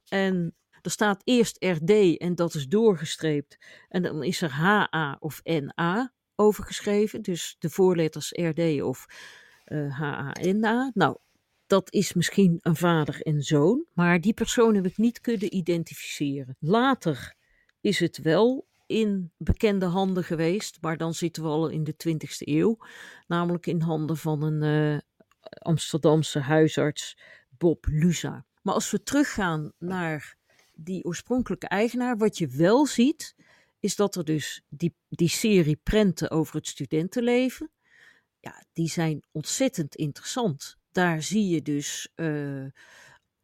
En 0.07 0.55
Er 0.81 0.91
staat 0.91 1.21
eerst 1.23 1.63
RD 1.63 2.17
en 2.17 2.35
dat 2.35 2.53
is 2.53 2.67
doorgestreept. 2.67 3.57
En 3.89 4.01
dan 4.01 4.23
is 4.23 4.41
er 4.41 4.51
HA 4.51 5.17
of 5.19 5.41
NA 5.43 6.13
overgeschreven. 6.35 7.21
Dus 7.21 7.55
de 7.59 7.69
voorletters 7.69 8.31
RD 8.31 8.81
of 8.81 9.05
uh, 9.65 9.99
HA-NA. 9.99 10.91
Nou, 10.93 11.17
dat 11.67 11.93
is 11.93 12.13
misschien 12.13 12.57
een 12.61 12.75
vader 12.75 13.21
en 13.21 13.41
zoon, 13.41 13.85
maar 13.93 14.21
die 14.21 14.33
persoon 14.33 14.75
heb 14.75 14.85
ik 14.85 14.97
niet 14.97 15.21
kunnen 15.21 15.55
identificeren. 15.55 16.55
Later 16.59 17.35
is 17.81 17.99
het 17.99 18.17
wel 18.17 18.67
in 18.85 19.31
bekende 19.37 19.85
handen 19.85 20.23
geweest, 20.23 20.77
maar 20.81 20.97
dan 20.97 21.13
zitten 21.13 21.43
we 21.43 21.49
al 21.49 21.69
in 21.69 21.83
de 21.83 21.93
20e 21.93 22.37
eeuw, 22.37 22.77
namelijk 23.27 23.65
in 23.65 23.81
handen 23.81 24.17
van 24.17 24.43
een 24.43 24.93
uh, 24.93 24.99
Amsterdamse 25.39 26.39
huisarts, 26.39 27.17
Bob 27.49 27.85
Lusa. 27.89 28.45
Maar 28.61 28.73
als 28.73 28.91
we 28.91 29.03
teruggaan 29.03 29.71
naar 29.77 30.37
die 30.73 31.03
oorspronkelijke 31.03 31.67
eigenaar, 31.67 32.17
wat 32.17 32.37
je 32.37 32.47
wel 32.47 32.85
ziet, 32.85 33.35
is 33.79 33.95
dat 33.95 34.15
er 34.15 34.25
dus 34.25 34.61
die, 34.69 34.95
die 35.09 35.29
serie 35.29 35.79
prenten 35.83 36.31
over 36.31 36.55
het 36.55 36.67
studentenleven, 36.67 37.71
ja, 38.39 38.65
die 38.73 38.89
zijn 38.89 39.23
ontzettend 39.31 39.95
interessant. 39.95 40.77
Daar 40.91 41.21
zie 41.23 41.47
je 41.47 41.61
dus 41.61 42.09
uh, 42.15 42.65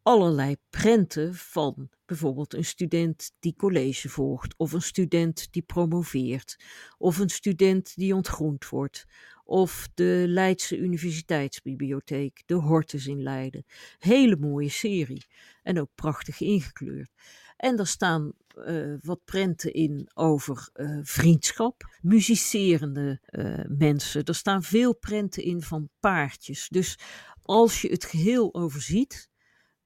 allerlei 0.02 0.56
prenten 0.70 1.36
van 1.36 1.90
bijvoorbeeld 2.06 2.54
een 2.54 2.66
student 2.66 3.32
die 3.40 3.56
college 3.56 4.10
volgt, 4.10 4.54
of 4.58 4.72
een 4.72 4.82
student 4.82 5.48
die 5.52 5.62
promoveert, 5.62 6.64
of 6.98 7.18
een 7.18 7.30
student 7.30 7.96
die 7.96 8.16
ontgroend 8.16 8.70
wordt, 8.70 9.06
of 9.44 9.90
de 9.94 10.24
Leidse 10.28 10.78
Universiteitsbibliotheek, 10.78 12.44
de 12.46 12.54
Hortus 12.54 13.08
in 13.08 13.22
Leiden. 13.22 13.66
Hele 13.98 14.38
mooie 14.38 14.70
serie 14.70 15.26
en 15.64 15.80
ook 15.80 15.90
prachtig 15.96 16.40
ingekleurd. 16.40 17.12
En 17.58 17.78
er 17.80 17.88
staan 17.88 18.32
uh, 18.56 18.96
wat 19.02 19.26
prenten 19.26 19.74
in 19.74 20.10
over 20.14 20.70
uh, 20.74 21.00
vriendschap, 21.02 21.98
muzicerende 22.02 23.22
uh, 23.30 23.78
mensen. 23.78 24.24
Er 24.24 24.36
staan 24.36 24.64
veel 24.64 24.96
prenten 24.96 25.44
in 25.44 25.62
van 25.62 25.90
paardjes. 26.00 26.68
Dus 26.70 27.00
als 27.42 27.82
je 27.82 27.90
het 27.90 28.06
geheel 28.06 28.54
overziet, 28.54 29.31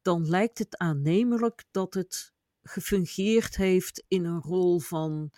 dan 0.06 0.30
lijkt 0.30 0.58
het 0.58 0.78
aannemelijk 0.78 1.64
dat 1.72 1.94
het 1.94 2.34
gefungeerd 2.62 3.56
heeft 3.56 4.04
in 4.08 4.26
een 4.26 4.42
rol 4.42 4.80
van 4.80 5.32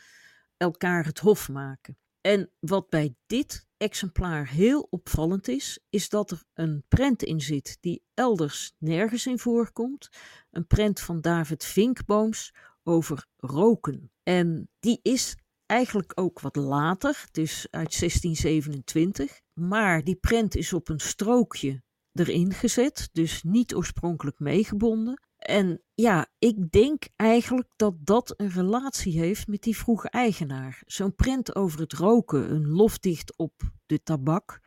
elkaar 0.58 1.06
het 1.06 1.20
hof 1.20 1.50
maken. 1.50 1.98
En 2.22 2.52
wat 2.60 2.90
bij 2.90 3.16
dit 3.26 3.68
exemplaar 3.78 4.48
heel 4.50 4.88
opvallend 4.90 5.48
is, 5.48 5.80
is 5.90 6.10
dat 6.10 6.32
er 6.32 6.44
een 6.54 6.84
prent 6.88 7.24
in 7.24 7.42
zit 7.42 7.78
die 7.80 8.04
elders 8.14 8.74
nergens 8.78 9.26
in 9.26 9.40
voorkomt. 9.40 10.10
Een 10.52 10.68
prent 10.68 11.00
van 11.00 11.22
David 11.22 11.66
Vinkbooms 11.66 12.54
over 12.84 13.28
roken. 13.38 14.12
En 14.24 14.70
die 14.80 15.00
is 15.02 15.36
eigenlijk 15.66 16.12
ook 16.16 16.40
wat 16.40 16.56
later, 16.56 17.26
dus 17.32 17.68
uit 17.72 18.00
1627. 18.00 19.42
Maar 19.54 20.04
die 20.04 20.16
prent 20.16 20.56
is 20.56 20.74
op 20.74 20.90
een 20.90 21.00
strookje 21.00 21.82
erin 22.20 22.54
gezet, 22.54 23.10
dus 23.12 23.44
niet 23.44 23.76
oorspronkelijk 23.76 24.40
meegebonden. 24.40 25.22
En 25.38 25.82
ja, 25.94 26.28
ik 26.40 26.72
denk 26.72 27.04
eigenlijk 27.16 27.70
dat 27.76 27.94
dat 28.00 28.34
een 28.38 28.50
relatie 28.50 29.20
heeft 29.20 29.48
met 29.48 29.62
die 29.62 29.78
vroege 29.78 30.10
eigenaar. 30.10 30.82
Zo'n 30.86 31.16
prent 31.16 31.56
over 31.56 31.80
het 31.80 31.94
roken, 31.94 32.52
een 32.52 32.68
lofdicht 32.68 33.38
op 33.38 33.54
de 33.86 34.04
tabak, 34.04 34.62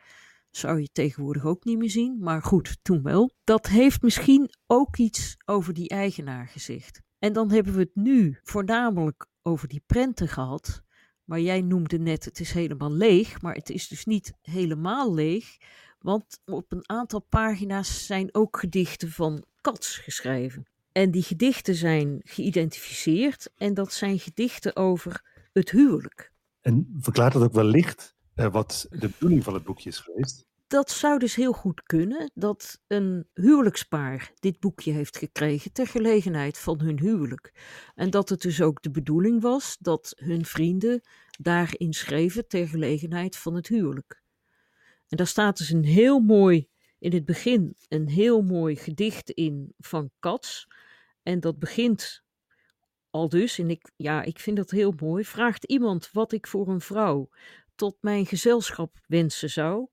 zou 0.51 0.81
je 0.81 0.89
tegenwoordig 0.91 1.45
ook 1.45 1.63
niet 1.63 1.77
meer 1.77 1.89
zien, 1.89 2.17
maar 2.19 2.41
goed, 2.41 2.77
toen 2.81 3.03
wel. 3.03 3.31
Dat 3.43 3.67
heeft 3.67 4.01
misschien 4.01 4.49
ook 4.67 4.97
iets 4.97 5.37
over 5.45 5.73
die 5.73 5.89
eigenaar 5.89 6.47
gezegd. 6.47 7.01
En 7.19 7.33
dan 7.33 7.51
hebben 7.51 7.73
we 7.73 7.79
het 7.79 7.95
nu 7.95 8.39
voornamelijk 8.43 9.27
over 9.41 9.67
die 9.67 9.83
prenten 9.85 10.27
gehad. 10.27 10.83
Maar 11.23 11.39
jij 11.39 11.61
noemde 11.61 11.99
net, 11.99 12.25
het 12.25 12.39
is 12.39 12.51
helemaal 12.51 12.91
leeg, 12.91 13.41
maar 13.41 13.53
het 13.55 13.69
is 13.69 13.87
dus 13.87 14.05
niet 14.05 14.33
helemaal 14.41 15.13
leeg. 15.13 15.57
Want 16.01 16.39
op 16.45 16.71
een 16.71 16.89
aantal 16.89 17.19
pagina's 17.19 18.05
zijn 18.05 18.29
ook 18.31 18.59
gedichten 18.59 19.11
van 19.11 19.43
Cats 19.61 19.97
geschreven. 19.97 20.65
En 20.91 21.11
die 21.11 21.23
gedichten 21.23 21.75
zijn 21.75 22.21
geïdentificeerd 22.23 23.49
en 23.55 23.73
dat 23.73 23.93
zijn 23.93 24.19
gedichten 24.19 24.75
over 24.75 25.23
het 25.53 25.71
huwelijk. 25.71 26.31
En 26.61 26.97
verklaart 26.99 27.33
dat 27.33 27.41
ook 27.41 27.53
wellicht 27.53 28.15
uh, 28.35 28.51
wat 28.51 28.87
de 28.89 29.09
bedoeling 29.09 29.43
van 29.43 29.53
het 29.53 29.63
boekje 29.63 29.89
is 29.89 29.99
geweest? 29.99 30.45
Dat 30.67 30.91
zou 30.91 31.19
dus 31.19 31.35
heel 31.35 31.53
goed 31.53 31.83
kunnen 31.83 32.31
dat 32.33 32.79
een 32.87 33.27
huwelijkspaar 33.33 34.31
dit 34.39 34.59
boekje 34.59 34.91
heeft 34.91 35.17
gekregen 35.17 35.71
ter 35.71 35.87
gelegenheid 35.87 36.57
van 36.57 36.79
hun 36.81 36.99
huwelijk. 36.99 37.53
En 37.95 38.09
dat 38.09 38.29
het 38.29 38.41
dus 38.41 38.61
ook 38.61 38.81
de 38.81 38.91
bedoeling 38.91 39.41
was 39.41 39.77
dat 39.79 40.13
hun 40.15 40.45
vrienden 40.45 41.01
daarin 41.39 41.93
schreven 41.93 42.47
ter 42.47 42.67
gelegenheid 42.67 43.37
van 43.37 43.55
het 43.55 43.67
huwelijk. 43.67 44.20
En 45.11 45.17
daar 45.17 45.27
staat 45.27 45.57
dus 45.57 45.69
een 45.69 45.83
heel 45.83 46.19
mooi, 46.19 46.67
in 46.99 47.13
het 47.13 47.25
begin, 47.25 47.75
een 47.87 48.07
heel 48.07 48.41
mooi 48.41 48.75
gedicht 48.75 49.29
in 49.29 49.73
van 49.77 50.11
Cats. 50.19 50.67
En 51.23 51.39
dat 51.39 51.59
begint 51.59 52.23
al 53.09 53.29
dus, 53.29 53.57
en 53.57 53.69
ik, 53.69 53.91
ja, 53.95 54.23
ik 54.23 54.39
vind 54.39 54.57
dat 54.57 54.69
heel 54.69 54.93
mooi. 54.99 55.25
Vraagt 55.25 55.65
iemand 55.65 56.11
wat 56.11 56.31
ik 56.31 56.47
voor 56.47 56.67
een 56.67 56.81
vrouw 56.81 57.29
tot 57.75 57.97
mijn 58.01 58.25
gezelschap 58.25 58.99
wensen 59.07 59.49
zou? 59.49 59.87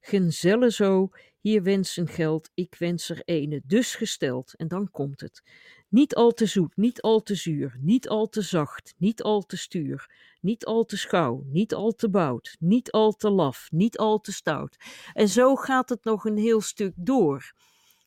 Genzellen 0.00 0.72
zo, 0.72 1.08
hier 1.40 1.62
wensen 1.62 2.08
geld, 2.08 2.50
ik 2.54 2.74
wens 2.78 3.08
er 3.08 3.22
ene, 3.24 3.62
dus 3.66 3.94
gesteld. 3.94 4.54
En 4.56 4.68
dan 4.68 4.90
komt 4.90 5.20
het. 5.20 5.42
Niet 5.88 6.14
al 6.14 6.30
te 6.30 6.46
zoet, 6.46 6.76
niet 6.76 7.02
al 7.02 7.22
te 7.22 7.34
zuur, 7.34 7.76
niet 7.80 8.08
al 8.08 8.28
te 8.28 8.42
zacht, 8.42 8.94
niet 8.96 9.22
al 9.22 9.42
te 9.42 9.56
stuur, 9.56 10.10
niet 10.40 10.64
al 10.64 10.84
te 10.84 10.96
schouw, 10.96 11.42
niet 11.46 11.74
al 11.74 11.92
te 11.92 12.10
bout, 12.10 12.56
niet 12.58 12.90
al 12.90 13.12
te 13.12 13.30
laf, 13.30 13.68
niet 13.70 13.98
al 13.98 14.20
te 14.20 14.32
stout. 14.32 14.76
En 15.12 15.28
zo 15.28 15.56
gaat 15.56 15.88
het 15.88 16.04
nog 16.04 16.24
een 16.24 16.36
heel 16.36 16.60
stuk 16.60 16.92
door. 16.96 17.52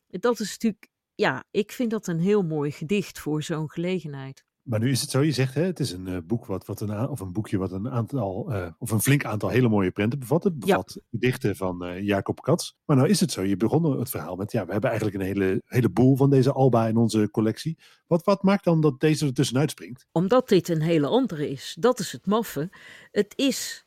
Dat 0.08 0.40
is 0.40 0.50
natuurlijk, 0.50 0.88
ja, 1.14 1.44
ik 1.50 1.72
vind 1.72 1.90
dat 1.90 2.06
een 2.06 2.20
heel 2.20 2.42
mooi 2.42 2.70
gedicht 2.70 3.18
voor 3.18 3.42
zo'n 3.42 3.70
gelegenheid. 3.70 4.47
Maar 4.68 4.80
nu 4.80 4.90
is 4.90 5.00
het 5.00 5.10
zo, 5.10 5.22
je 5.22 5.32
zegt, 5.32 5.54
hè, 5.54 5.62
het 5.62 5.80
is 5.80 5.92
een 5.92 6.08
uh, 6.08 6.18
boek 6.26 6.46
wat, 6.46 6.66
wat 6.66 6.80
een, 6.80 7.08
of 7.08 7.20
een 7.20 7.32
boekje 7.32 7.58
wat 7.58 7.72
een 7.72 7.90
aantal, 7.90 8.52
uh, 8.52 8.66
of 8.78 8.90
een 8.90 9.00
flink 9.00 9.24
aantal 9.24 9.48
hele 9.48 9.68
mooie 9.68 9.90
prenten 9.90 10.18
bevat. 10.18 10.44
Het 10.44 10.58
bevat 10.58 10.92
ja. 10.94 11.02
gedichten 11.10 11.56
van 11.56 11.86
uh, 11.86 12.02
Jacob 12.02 12.40
Katz. 12.40 12.72
Maar 12.84 12.96
nou 12.96 13.08
is 13.08 13.20
het 13.20 13.32
zo, 13.32 13.42
je 13.42 13.56
begon 13.56 13.98
het 13.98 14.10
verhaal 14.10 14.36
met, 14.36 14.52
ja, 14.52 14.64
we 14.64 14.72
hebben 14.72 14.90
eigenlijk 14.90 15.20
een 15.20 15.26
hele, 15.26 15.62
hele 15.64 15.90
boel 15.90 16.16
van 16.16 16.30
deze 16.30 16.52
Alba 16.52 16.86
in 16.86 16.96
onze 16.96 17.30
collectie. 17.30 17.78
Wat, 18.06 18.24
wat 18.24 18.42
maakt 18.42 18.64
dan 18.64 18.80
dat 18.80 19.00
deze 19.00 19.26
er 19.26 19.32
tussenuit 19.32 19.70
springt? 19.70 20.06
Omdat 20.12 20.48
dit 20.48 20.68
een 20.68 20.82
hele 20.82 21.06
andere 21.06 21.50
is. 21.50 21.76
Dat 21.80 21.98
is 21.98 22.12
het 22.12 22.26
maffe. 22.26 22.70
Het 23.10 23.32
is 23.36 23.82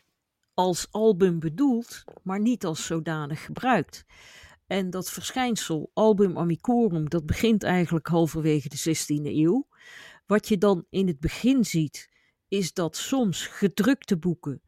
als 0.53 0.87
album 0.91 1.39
bedoeld, 1.39 2.03
maar 2.23 2.39
niet 2.39 2.65
als 2.65 2.85
zodanig 2.85 3.45
gebruikt. 3.45 4.05
En 4.67 4.89
dat 4.89 5.09
verschijnsel, 5.09 5.91
album 5.93 6.37
amicorum, 6.37 7.09
dat 7.09 7.25
begint 7.25 7.63
eigenlijk 7.63 8.07
halverwege 8.07 8.69
de 8.69 8.95
16e 8.95 9.25
eeuw. 9.25 9.67
Wat 10.31 10.47
je 10.47 10.57
dan 10.57 10.85
in 10.89 11.07
het 11.07 11.19
begin 11.19 11.65
ziet, 11.65 12.09
is 12.47 12.73
dat 12.73 12.95
soms 12.95 13.47
gedrukte 13.47 14.17
boeken 14.17 14.61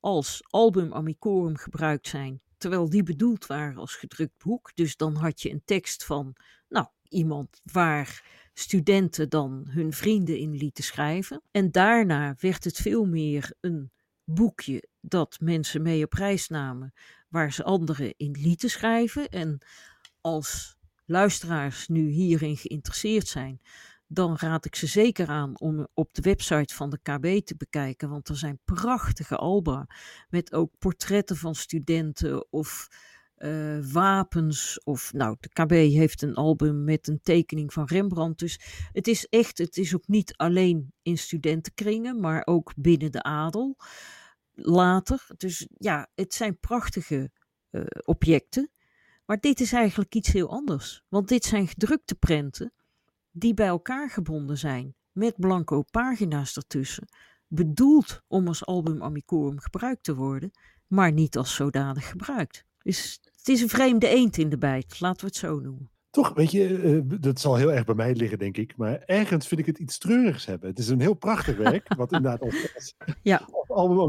als 0.00 0.42
album 0.44 0.92
amicorum 0.92 1.56
gebruikt 1.56 2.08
zijn, 2.08 2.40
terwijl 2.58 2.90
die 2.90 3.02
bedoeld 3.02 3.46
waren 3.46 3.76
als 3.76 3.94
gedrukt 3.94 4.44
boek. 4.44 4.70
Dus 4.74 4.96
dan 4.96 5.14
had 5.14 5.42
je 5.42 5.50
een 5.50 5.62
tekst 5.64 6.04
van, 6.04 6.36
nou, 6.68 6.86
iemand 7.08 7.60
waar 7.64 8.24
studenten 8.52 9.28
dan 9.28 9.64
hun 9.68 9.92
vrienden 9.92 10.38
in 10.38 10.56
lieten 10.56 10.84
schrijven. 10.84 11.42
En 11.50 11.70
daarna 11.70 12.34
werd 12.38 12.64
het 12.64 12.76
veel 12.76 13.04
meer 13.04 13.52
een 13.60 13.90
boekje 14.24 14.88
dat 15.00 15.40
mensen 15.40 15.82
mee 15.82 16.04
op 16.04 16.12
reis 16.12 16.48
namen, 16.48 16.92
waar 17.28 17.52
ze 17.52 17.64
anderen 17.64 18.14
in 18.16 18.36
lieten 18.40 18.70
schrijven. 18.70 19.28
En 19.28 19.58
als 20.20 20.76
luisteraars 21.04 21.88
nu 21.88 22.08
hierin 22.08 22.56
geïnteresseerd 22.56 23.28
zijn, 23.28 23.60
dan 24.06 24.36
raad 24.36 24.64
ik 24.64 24.74
ze 24.74 24.86
zeker 24.86 25.28
aan 25.28 25.60
om 25.60 25.88
op 25.94 26.14
de 26.14 26.22
website 26.22 26.74
van 26.74 26.90
de 26.90 26.98
KB 27.02 27.44
te 27.44 27.56
bekijken, 27.56 28.08
want 28.08 28.28
er 28.28 28.36
zijn 28.36 28.60
prachtige 28.64 29.36
alba 29.36 29.86
met 30.28 30.52
ook 30.52 30.70
portretten 30.78 31.36
van 31.36 31.54
studenten 31.54 32.52
of 32.52 32.88
uh, 33.38 33.92
wapens. 33.92 34.80
Of 34.84 35.12
nou, 35.12 35.36
de 35.40 35.48
KB 35.48 35.70
heeft 35.70 36.22
een 36.22 36.34
album 36.34 36.84
met 36.84 37.08
een 37.08 37.20
tekening 37.22 37.72
van 37.72 37.84
Rembrandt. 37.84 38.38
Dus 38.38 38.60
het 38.92 39.08
is 39.08 39.26
echt, 39.26 39.58
het 39.58 39.76
is 39.76 39.94
ook 39.94 40.06
niet 40.06 40.36
alleen 40.36 40.92
in 41.02 41.18
studentenkringen, 41.18 42.20
maar 42.20 42.42
ook 42.44 42.72
binnen 42.76 43.12
de 43.12 43.22
adel. 43.22 43.76
Later. 44.52 45.26
Dus 45.36 45.68
ja, 45.78 46.08
het 46.14 46.34
zijn 46.34 46.58
prachtige 46.60 47.30
uh, 47.70 47.82
objecten. 48.04 48.70
Maar 49.26 49.40
dit 49.40 49.60
is 49.60 49.72
eigenlijk 49.72 50.14
iets 50.14 50.32
heel 50.32 50.50
anders. 50.50 51.02
Want 51.08 51.28
dit 51.28 51.44
zijn 51.44 51.68
gedrukte 51.68 52.14
prenten 52.14 52.72
die 53.38 53.54
bij 53.54 53.66
elkaar 53.66 54.10
gebonden 54.10 54.58
zijn 54.58 54.94
met 55.12 55.36
blanco 55.36 55.82
pagina's 55.82 56.56
ertussen, 56.56 57.08
bedoeld 57.46 58.22
om 58.28 58.46
als 58.46 58.66
album 58.66 59.02
amicorum 59.02 59.60
gebruikt 59.60 60.04
te 60.04 60.14
worden, 60.14 60.50
maar 60.86 61.12
niet 61.12 61.36
als 61.36 61.54
zodanig 61.54 62.08
gebruikt. 62.08 62.64
Dus 62.82 63.20
het 63.36 63.48
is 63.48 63.62
een 63.62 63.68
vreemde 63.68 64.08
eend 64.08 64.36
in 64.36 64.48
de 64.48 64.58
bijt, 64.58 65.00
laten 65.00 65.20
we 65.20 65.26
het 65.26 65.36
zo 65.36 65.60
noemen. 65.60 65.90
toch, 66.10 66.34
weet 66.34 66.50
je, 66.50 66.68
uh, 66.68 67.18
dat 67.20 67.40
zal 67.40 67.56
heel 67.56 67.72
erg 67.72 67.84
bij 67.84 67.94
mij 67.94 68.14
liggen, 68.14 68.38
denk 68.38 68.56
ik. 68.56 68.76
Maar 68.76 68.98
ergens 68.98 69.48
vind 69.48 69.60
ik 69.60 69.66
het 69.66 69.78
iets 69.78 69.98
treurigs 69.98 70.46
hebben. 70.46 70.68
Het 70.68 70.78
is 70.78 70.88
een 70.88 71.00
heel 71.00 71.14
prachtig 71.14 71.56
werk, 71.56 71.94
wat 71.96 72.12
inderdaad 72.12 72.40
als, 72.40 72.94
ja. 73.22 73.36
als 73.50 73.68
album 73.68 74.08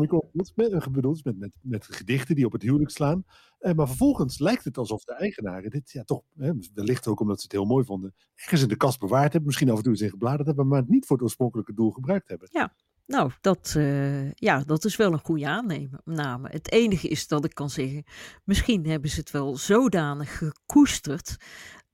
met, 0.55 0.91
bedoeld 0.91 1.23
met, 1.23 1.37
met, 1.37 1.51
met 1.61 1.85
gedichten 1.85 2.35
die 2.35 2.45
op 2.45 2.51
het 2.51 2.61
huwelijk 2.61 2.91
slaan. 2.91 3.23
Uh, 3.59 3.73
maar 3.73 3.87
vervolgens 3.87 4.39
lijkt 4.39 4.63
het 4.63 4.77
alsof 4.77 5.03
de 5.03 5.13
eigenaren 5.13 5.69
dit 5.69 5.91
ja, 5.91 6.03
toch, 6.03 6.21
hè, 6.35 6.51
wellicht 6.73 7.07
ook 7.07 7.19
omdat 7.19 7.37
ze 7.37 7.43
het 7.43 7.51
heel 7.51 7.65
mooi 7.65 7.85
vonden, 7.85 8.15
ergens 8.35 8.61
in 8.61 8.67
de 8.67 8.77
kast 8.77 8.99
bewaard 8.99 9.31
hebben. 9.31 9.45
Misschien 9.45 9.69
af 9.69 9.77
en 9.77 9.83
toe 9.83 9.91
eens 9.91 10.01
in 10.01 10.09
gebladerd 10.09 10.47
hebben, 10.47 10.67
maar 10.67 10.79
het 10.79 10.89
niet 10.89 11.05
voor 11.05 11.15
het 11.15 11.25
oorspronkelijke 11.25 11.73
doel 11.73 11.91
gebruikt 11.91 12.27
hebben. 12.27 12.47
Ja, 12.51 12.73
nou, 13.05 13.31
dat, 13.41 13.73
uh, 13.77 14.31
ja, 14.31 14.63
dat 14.63 14.85
is 14.85 14.95
wel 14.95 15.13
een 15.13 15.23
goede 15.23 15.47
aanname. 15.47 16.49
Het 16.49 16.71
enige 16.71 17.07
is 17.07 17.27
dat 17.27 17.45
ik 17.45 17.53
kan 17.53 17.69
zeggen, 17.69 18.03
misschien 18.43 18.85
hebben 18.85 19.09
ze 19.09 19.19
het 19.19 19.31
wel 19.31 19.57
zodanig 19.57 20.37
gekoesterd 20.37 21.37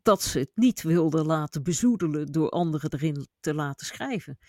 dat 0.01 0.22
ze 0.22 0.39
het 0.39 0.51
niet 0.55 0.82
wilden 0.82 1.25
laten 1.25 1.63
bezoedelen 1.63 2.32
door 2.32 2.50
anderen 2.50 2.93
erin 2.93 3.27
te 3.39 3.53
laten 3.53 3.86
schrijven. 3.86 4.39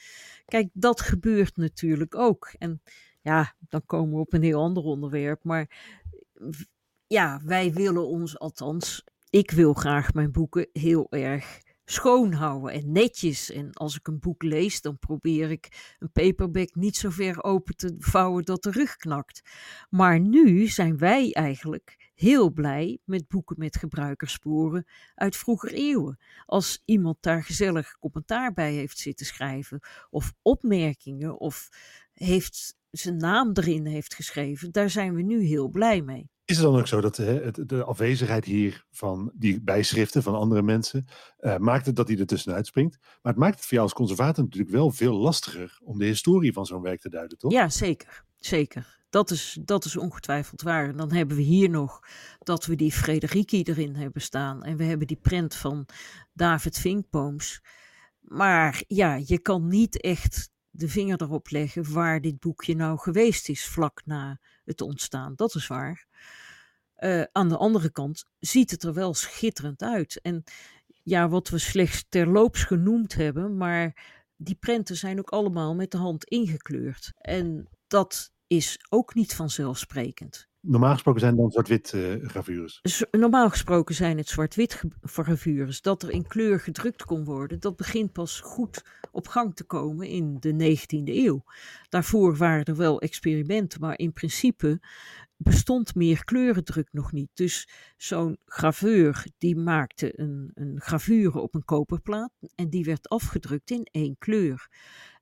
Kijk, 0.44 0.68
dat 0.73 1.00
gebeurt 1.00 1.56
natuurlijk 1.56 2.14
ook. 2.14 2.54
En 2.59 2.83
ja, 3.21 3.54
dan 3.68 3.83
komen 3.87 4.14
we 4.14 4.21
op 4.21 4.33
een 4.33 4.42
heel 4.42 4.61
ander 4.61 4.83
onderwerp. 4.83 5.44
Maar 5.44 5.68
ja, 7.06 7.40
wij 7.44 7.73
willen 7.73 8.06
ons 8.06 8.38
althans, 8.38 9.04
ik 9.30 9.50
wil 9.50 9.73
graag 9.73 10.12
mijn 10.12 10.32
boeken 10.32 10.68
heel 10.73 11.06
erg 11.11 11.62
schoonhouden 11.84 12.73
en 12.73 12.92
netjes. 12.92 13.50
En 13.50 13.73
als 13.73 13.96
ik 13.96 14.06
een 14.06 14.18
boek 14.18 14.42
lees, 14.42 14.80
dan 14.80 14.99
probeer 14.99 15.50
ik 15.50 15.94
een 15.99 16.12
paperback 16.12 16.75
niet 16.75 16.96
zo 16.96 17.11
ver 17.11 17.42
open 17.42 17.76
te 17.76 17.94
vouwen 17.99 18.44
dat 18.44 18.62
de 18.62 18.70
rug 18.70 18.96
knakt. 18.96 19.42
Maar 19.90 20.20
nu 20.20 20.66
zijn 20.66 20.99
wij 20.99 21.32
eigenlijk 21.32 22.03
heel 22.14 22.50
blij 22.50 22.99
met 23.04 23.28
boeken 23.28 23.56
met 23.59 23.76
gebruikersporen 23.76 24.87
uit 25.14 25.37
vroeger 25.37 25.73
eeuwen. 25.73 26.18
Als 26.47 26.83
iemand 26.85 27.16
daar 27.21 27.44
gezellig 27.44 27.99
commentaar 27.99 28.52
bij 28.52 28.73
heeft 28.73 28.99
zitten 28.99 29.26
schrijven, 29.26 29.80
of 30.11 30.33
opmerkingen, 30.42 31.38
of 31.38 31.68
heeft 32.12 32.76
zijn 32.90 33.16
naam 33.16 33.50
erin 33.52 33.87
heeft 33.87 34.14
geschreven, 34.14 34.73
daar 34.73 34.90
zijn 34.90 35.14
we 35.14 35.23
nu 35.23 35.44
heel 35.44 35.68
blij 35.68 36.02
mee. 36.02 36.33
Is 36.44 36.56
het 36.56 36.64
dan 36.64 36.78
ook 36.78 36.87
zo 36.87 37.00
dat 37.00 37.16
hè, 37.16 37.50
de 37.50 37.85
afwezigheid 37.85 38.44
hier 38.44 38.85
van 38.90 39.33
die 39.35 39.62
bijschriften 39.62 40.23
van 40.23 40.35
andere 40.35 40.62
mensen 40.62 41.04
uh, 41.40 41.56
maakt 41.56 41.87
het 41.87 41.97
dat 41.97 42.09
hij 42.09 42.18
er 42.18 42.26
tussenuit 42.26 42.66
springt? 42.66 42.99
Maar 43.00 43.33
het 43.33 43.40
maakt 43.40 43.54
het 43.54 43.64
voor 43.64 43.73
jou 43.73 43.83
als 43.83 43.92
conservator 43.92 44.44
natuurlijk 44.44 44.73
wel 44.73 44.90
veel 44.90 45.14
lastiger 45.14 45.78
om 45.83 45.99
de 45.99 46.04
historie 46.04 46.52
van 46.52 46.66
zo'n 46.66 46.83
werk 46.83 47.00
te 47.00 47.09
duiden, 47.09 47.38
toch? 47.38 47.52
Ja, 47.52 47.68
zeker. 47.68 48.25
Zeker. 48.38 49.03
Dat 49.14 49.30
is, 49.30 49.59
dat 49.61 49.85
is 49.85 49.97
ongetwijfeld 49.97 50.62
waar. 50.62 50.88
En 50.88 50.97
dan 50.97 51.12
hebben 51.12 51.37
we 51.37 51.42
hier 51.42 51.71
nog 51.71 52.00
dat 52.38 52.66
we 52.66 52.76
die 52.76 52.92
Frederiki 52.92 53.62
erin 53.62 53.97
hebben 53.97 54.23
staan. 54.23 54.62
En 54.62 54.76
we 54.76 54.85
hebben 54.85 55.06
die 55.06 55.16
prent 55.16 55.54
van 55.54 55.87
David 56.33 56.78
Vinkpooms. 56.78 57.62
Maar 58.21 58.83
ja, 58.87 59.21
je 59.25 59.38
kan 59.38 59.68
niet 59.68 60.00
echt 60.00 60.50
de 60.71 60.88
vinger 60.88 61.23
erop 61.23 61.50
leggen 61.50 61.92
waar 61.92 62.21
dit 62.21 62.40
boekje 62.40 62.76
nou 62.76 62.99
geweest 62.99 63.49
is 63.49 63.66
vlak 63.66 64.02
na 64.04 64.40
het 64.64 64.80
ontstaan. 64.80 65.33
Dat 65.37 65.54
is 65.54 65.66
waar. 65.66 66.06
Uh, 66.99 67.23
aan 67.33 67.49
de 67.49 67.56
andere 67.56 67.90
kant 67.90 68.25
ziet 68.38 68.71
het 68.71 68.83
er 68.83 68.94
wel 68.94 69.14
schitterend 69.14 69.83
uit. 69.83 70.21
En 70.21 70.44
ja, 71.02 71.28
wat 71.28 71.49
we 71.49 71.59
slechts 71.59 72.04
terloops 72.09 72.64
genoemd 72.64 73.14
hebben, 73.14 73.56
maar 73.56 74.04
die 74.37 74.56
prenten 74.61 74.97
zijn 74.97 75.18
ook 75.18 75.30
allemaal 75.30 75.75
met 75.75 75.90
de 75.90 75.99
hand 75.99 76.25
ingekleurd. 76.25 77.12
En 77.18 77.68
dat 77.87 78.33
is 78.56 78.78
ook 78.88 79.14
niet 79.14 79.34
vanzelfsprekend. 79.34 80.49
Normaal 80.61 80.92
gesproken 80.92 81.20
zijn 81.20 81.37
dan 81.37 81.50
zwart-wit 81.50 81.92
uh, 81.92 82.28
gravures? 82.28 82.80
Normaal 83.11 83.50
gesproken 83.50 83.94
zijn 83.94 84.16
het 84.16 84.28
zwart-wit 84.28 84.82
gravures. 85.02 85.80
Dat 85.80 86.02
er 86.02 86.11
in 86.11 86.26
kleur 86.26 86.61
gedrukt 86.61 87.04
kon 87.04 87.25
worden, 87.25 87.61
dat 87.61 87.76
begint 87.76 88.12
pas 88.12 88.40
goed 88.40 88.82
op 89.11 89.28
gang 89.28 89.54
te 89.54 89.64
komen 89.64 90.06
in 90.06 90.37
de 90.40 90.76
19e 90.78 91.02
eeuw. 91.04 91.44
Daarvoor 91.88 92.37
waren 92.37 92.64
er 92.64 92.76
wel 92.76 93.00
experimenten, 93.00 93.80
maar 93.80 93.99
in 93.99 94.12
principe 94.12 94.80
bestond 95.37 95.94
meer 95.94 96.25
kleurendruk 96.25 96.88
nog 96.92 97.12
niet. 97.12 97.30
Dus 97.34 97.68
zo'n 97.96 98.38
graveur 98.44 99.26
die 99.38 99.56
maakte 99.56 100.21
een, 100.21 100.50
een 100.54 100.80
gravure 100.80 101.40
op 101.40 101.54
een 101.54 101.64
koperplaat 101.64 102.30
en 102.54 102.71
die 102.71 102.84
werd 102.84 103.08
afgedrukt 103.08 103.71
in 103.71 103.88
één 103.90 104.17
kleur. 104.19 104.69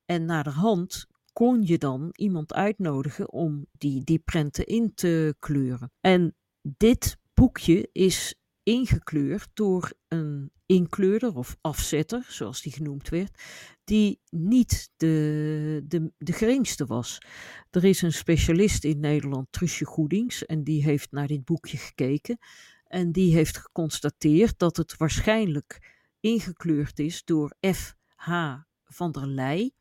En 0.05 0.25
naderhand 0.25 1.07
kon 1.33 1.63
je 1.63 1.79
dan 1.79 2.09
iemand 2.13 2.53
uitnodigen 2.53 3.33
om 3.33 3.67
die, 3.73 4.05
die 4.05 4.19
prenten 4.19 4.67
in 4.67 4.95
te 4.95 5.35
kleuren. 5.39 5.93
En 6.01 6.37
dit 6.61 7.19
boekje 7.35 7.89
is 7.93 8.35
ingekleurd 8.63 9.49
door 9.55 9.93
een 10.09 10.51
inkleurder 10.67 11.37
of 11.37 11.57
afzetter, 11.61 12.25
zoals 12.29 12.63
die 12.63 12.73
genoemd 12.73 13.09
werd, 13.09 13.43
die 13.85 14.21
niet 14.31 14.91
de, 14.97 15.85
de, 15.85 16.13
de 16.19 16.33
geringste 16.33 16.87
was. 16.87 17.19
Er 17.71 17.85
is 17.85 18.03
een 18.03 18.13
specialist 18.13 18.85
in 18.85 19.01
Nederland, 19.01 19.47
Trusje 19.51 19.85
Goedings, 19.85 20.47
en 20.47 20.65
die 20.65 20.83
heeft 20.83 21.11
naar 21.11 21.27
dit 21.27 21.45
boekje 21.45 21.77
gekeken. 21.77 22.39
En 22.87 23.13
die 23.13 23.35
heeft 23.35 23.57
geconstateerd 23.57 24.59
dat 24.59 24.77
het 24.77 24.97
waarschijnlijk 24.97 25.91
ingekleurd 26.21 26.99
is 26.99 27.25
door 27.25 27.55
F.H. 27.73 28.55
van 28.85 29.13
der 29.13 29.27
Leij. 29.27 29.73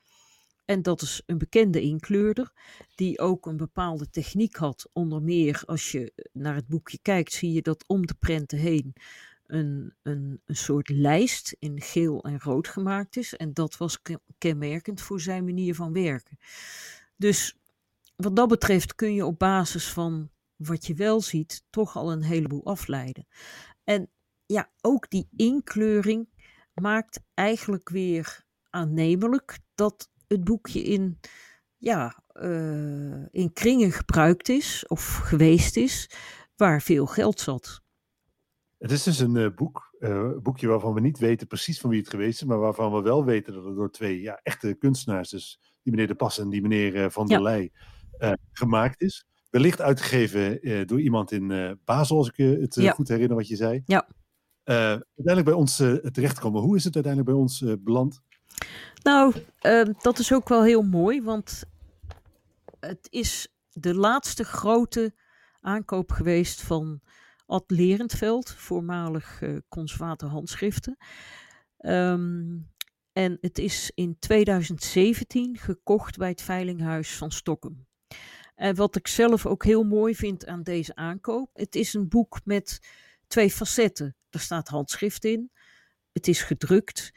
En 0.71 0.81
dat 0.81 1.01
is 1.01 1.21
een 1.25 1.37
bekende 1.37 1.81
inkleurder, 1.81 2.51
die 2.95 3.19
ook 3.19 3.45
een 3.45 3.57
bepaalde 3.57 4.09
techniek 4.09 4.55
had. 4.55 4.89
Onder 4.93 5.21
meer, 5.21 5.63
als 5.65 5.91
je 5.91 6.29
naar 6.33 6.55
het 6.55 6.67
boekje 6.67 6.99
kijkt, 7.01 7.33
zie 7.33 7.51
je 7.51 7.61
dat 7.61 7.83
om 7.87 8.05
de 8.05 8.13
prenten 8.13 8.57
heen 8.57 8.93
een, 9.45 9.93
een, 10.01 10.41
een 10.45 10.55
soort 10.55 10.89
lijst 10.89 11.55
in 11.59 11.81
geel 11.81 12.23
en 12.23 12.39
rood 12.39 12.67
gemaakt 12.67 13.17
is. 13.17 13.35
En 13.35 13.53
dat 13.53 13.77
was 13.77 14.01
kenmerkend 14.37 15.01
voor 15.01 15.21
zijn 15.21 15.43
manier 15.43 15.75
van 15.75 15.93
werken. 15.93 16.37
Dus 17.15 17.57
wat 18.15 18.35
dat 18.35 18.47
betreft 18.47 18.95
kun 18.95 19.13
je 19.13 19.25
op 19.25 19.39
basis 19.39 19.89
van 19.89 20.29
wat 20.55 20.85
je 20.85 20.93
wel 20.93 21.21
ziet, 21.21 21.63
toch 21.69 21.95
al 21.95 22.11
een 22.11 22.23
heleboel 22.23 22.65
afleiden. 22.65 23.27
En 23.83 24.09
ja, 24.45 24.69
ook 24.81 25.09
die 25.09 25.27
inkleuring 25.35 26.29
maakt 26.73 27.19
eigenlijk 27.33 27.89
weer 27.89 28.45
aannemelijk 28.69 29.59
dat 29.75 30.10
het 30.31 30.43
boekje 30.43 30.81
in, 30.81 31.19
ja, 31.77 32.23
uh, 32.33 33.25
in 33.31 33.53
kringen 33.53 33.91
gebruikt 33.91 34.49
is 34.49 34.87
of 34.87 35.15
geweest 35.15 35.77
is 35.77 36.09
waar 36.55 36.81
veel 36.81 37.05
geld 37.05 37.39
zat. 37.39 37.81
Het 38.77 38.91
is 38.91 39.03
dus 39.03 39.19
een 39.19 39.35
uh, 39.35 39.47
boek, 39.55 39.95
uh, 39.99 40.37
boekje 40.41 40.67
waarvan 40.67 40.93
we 40.93 40.99
niet 40.99 41.19
weten 41.19 41.47
precies 41.47 41.79
van 41.79 41.89
wie 41.89 41.99
het 41.99 42.09
geweest 42.09 42.41
is, 42.41 42.47
maar 42.47 42.59
waarvan 42.59 42.93
we 42.93 43.01
wel 43.01 43.25
weten 43.25 43.53
dat 43.53 43.65
het 43.65 43.75
door 43.75 43.91
twee 43.91 44.21
ja, 44.21 44.39
echte 44.43 44.73
kunstenaars, 44.73 45.29
dus 45.29 45.59
die 45.83 45.93
meneer 45.93 46.07
De 46.07 46.15
Pas 46.15 46.39
en 46.39 46.49
die 46.49 46.61
meneer 46.61 47.11
Van 47.11 47.27
der 47.27 47.37
ja. 47.37 47.43
Leij, 47.43 47.71
gemaakt 48.51 49.01
is. 49.01 49.25
Wellicht 49.49 49.81
uitgegeven 49.81 50.87
door 50.87 51.01
iemand 51.01 51.31
in 51.31 51.77
Basel, 51.85 52.17
als 52.17 52.29
ik 52.33 52.35
het 52.61 52.75
ja. 52.75 52.91
goed 52.91 53.07
herinner 53.07 53.37
wat 53.37 53.47
je 53.47 53.55
zei. 53.55 53.81
Ja. 53.85 54.07
uiteindelijk 54.63 55.45
bij 55.45 55.53
ons 55.53 55.75
terechtkomen. 56.11 56.61
Hoe 56.61 56.75
is 56.75 56.83
het 56.83 56.95
uiteindelijk 56.95 57.33
bij 57.33 57.41
ons 57.43 57.65
beland? 57.79 58.21
Nou, 59.03 59.35
uh, 59.61 59.85
dat 60.01 60.19
is 60.19 60.33
ook 60.33 60.49
wel 60.49 60.63
heel 60.63 60.81
mooi, 60.81 61.21
want 61.21 61.63
het 62.79 63.07
is 63.09 63.47
de 63.69 63.95
laatste 63.95 64.43
grote 64.43 65.13
aankoop 65.61 66.11
geweest 66.11 66.61
van 66.61 67.01
Ad 67.45 67.73
voormalig 68.57 69.41
uh, 69.41 69.57
handschriften. 70.17 70.97
Um, 71.77 72.69
en 73.13 73.37
het 73.41 73.57
is 73.57 73.91
in 73.95 74.19
2017 74.19 75.57
gekocht 75.57 76.17
bij 76.17 76.29
het 76.29 76.41
Veilinghuis 76.41 77.17
van 77.17 77.31
Stockholm. 77.31 77.87
En 78.55 78.75
wat 78.75 78.95
ik 78.95 79.07
zelf 79.07 79.45
ook 79.45 79.63
heel 79.63 79.83
mooi 79.83 80.15
vind 80.15 80.45
aan 80.45 80.63
deze 80.63 80.95
aankoop, 80.95 81.49
het 81.53 81.75
is 81.75 81.93
een 81.93 82.09
boek 82.09 82.39
met 82.43 82.79
twee 83.27 83.51
facetten. 83.51 84.15
Er 84.29 84.39
staat 84.39 84.67
handschrift 84.67 85.25
in, 85.25 85.51
het 86.11 86.27
is 86.27 86.41
gedrukt 86.41 87.11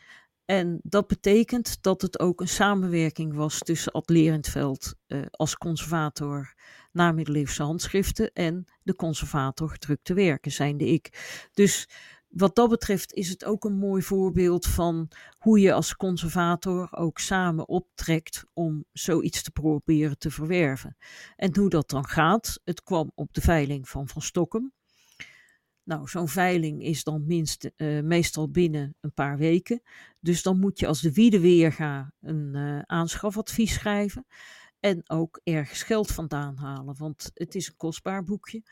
en 0.44 0.80
dat 0.82 1.06
betekent 1.06 1.82
dat 1.82 2.02
het 2.02 2.18
ook 2.18 2.40
een 2.40 2.48
samenwerking 2.48 3.34
was 3.34 3.58
tussen 3.58 3.92
Ad 3.92 4.10
Lerentveld 4.10 4.94
uh, 5.06 5.22
als 5.30 5.56
conservator 5.56 6.54
middeleeuwse 6.92 7.62
handschriften 7.62 8.32
en 8.32 8.64
de 8.82 8.94
conservator 8.94 9.70
gedrukte 9.70 10.14
werken, 10.14 10.52
zijnde 10.52 10.86
ik. 10.86 11.10
Dus 11.52 11.88
wat 12.28 12.54
dat 12.54 12.68
betreft 12.68 13.12
is 13.12 13.28
het 13.28 13.44
ook 13.44 13.64
een 13.64 13.78
mooi 13.78 14.02
voorbeeld 14.02 14.66
van 14.66 15.08
hoe 15.38 15.60
je 15.60 15.72
als 15.72 15.96
conservator 15.96 16.88
ook 16.92 17.18
samen 17.18 17.68
optrekt 17.68 18.44
om 18.52 18.84
zoiets 18.92 19.42
te 19.42 19.50
proberen 19.50 20.18
te 20.18 20.30
verwerven. 20.30 20.96
En 21.36 21.56
hoe 21.56 21.68
dat 21.68 21.90
dan 21.90 22.06
gaat, 22.06 22.60
het 22.64 22.82
kwam 22.82 23.10
op 23.14 23.34
de 23.34 23.40
veiling 23.40 23.88
van 23.88 24.08
Van 24.08 24.22
Stokken. 24.22 24.72
Nou, 25.84 26.08
zo'n 26.08 26.28
veiling 26.28 26.82
is 26.82 27.04
dan 27.04 27.26
minst, 27.26 27.70
uh, 27.76 28.02
meestal 28.02 28.50
binnen 28.50 28.96
een 29.00 29.12
paar 29.12 29.38
weken. 29.38 29.82
Dus 30.20 30.42
dan 30.42 30.58
moet 30.58 30.78
je 30.78 30.86
als 30.86 31.00
de 31.00 31.12
Wiedeweerga 31.12 32.12
een 32.20 32.50
uh, 32.54 32.78
aanschafadvies 32.80 33.72
schrijven. 33.72 34.26
En 34.80 35.10
ook 35.10 35.40
ergens 35.42 35.82
geld 35.82 36.12
vandaan 36.12 36.56
halen, 36.56 36.96
want 36.98 37.30
het 37.34 37.54
is 37.54 37.68
een 37.68 37.76
kostbaar 37.76 38.24
boekje. 38.24 38.62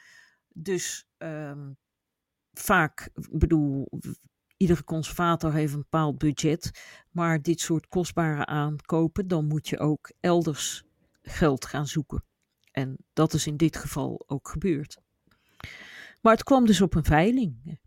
Dus 0.54 1.06
um, 1.18 1.76
vaak, 2.52 3.10
bedoel, 3.30 3.88
iedere 4.56 4.84
conservator 4.84 5.52
heeft 5.52 5.72
een 5.72 5.78
bepaald 5.78 6.18
budget. 6.18 6.70
Maar 7.10 7.42
dit 7.42 7.60
soort 7.60 7.88
kostbare 7.88 8.46
aankopen, 8.46 9.28
dan 9.28 9.46
moet 9.46 9.68
je 9.68 9.78
ook 9.78 10.12
elders 10.20 10.84
geld 11.22 11.64
gaan 11.64 11.86
zoeken. 11.86 12.24
En 12.70 12.96
dat 13.12 13.32
is 13.32 13.46
in 13.46 13.56
dit 13.56 13.76
geval 13.76 14.24
ook 14.26 14.48
gebeurd. 14.48 15.00
Maar 16.22 16.32
het 16.32 16.42
kwam 16.42 16.66
dus 16.66 16.80
op 16.80 16.94
een 16.94 17.04
veiling. 17.04 17.78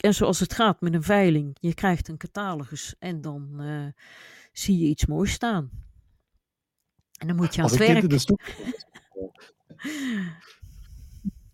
En 0.00 0.14
zoals 0.14 0.40
het 0.40 0.52
gaat 0.52 0.80
met 0.80 0.94
een 0.94 1.02
veiling, 1.02 1.56
je 1.60 1.74
krijgt 1.74 2.08
een 2.08 2.16
catalogus 2.16 2.94
en 2.98 3.20
dan 3.20 3.56
uh, 3.60 3.86
zie 4.52 4.78
je 4.78 4.86
iets 4.86 5.06
moois 5.06 5.32
staan. 5.32 5.70
En 7.18 7.26
dan 7.26 7.36
moet 7.36 7.54
je 7.54 7.62
aan 7.62 7.68
het 7.68 7.78
werk. 7.78 8.08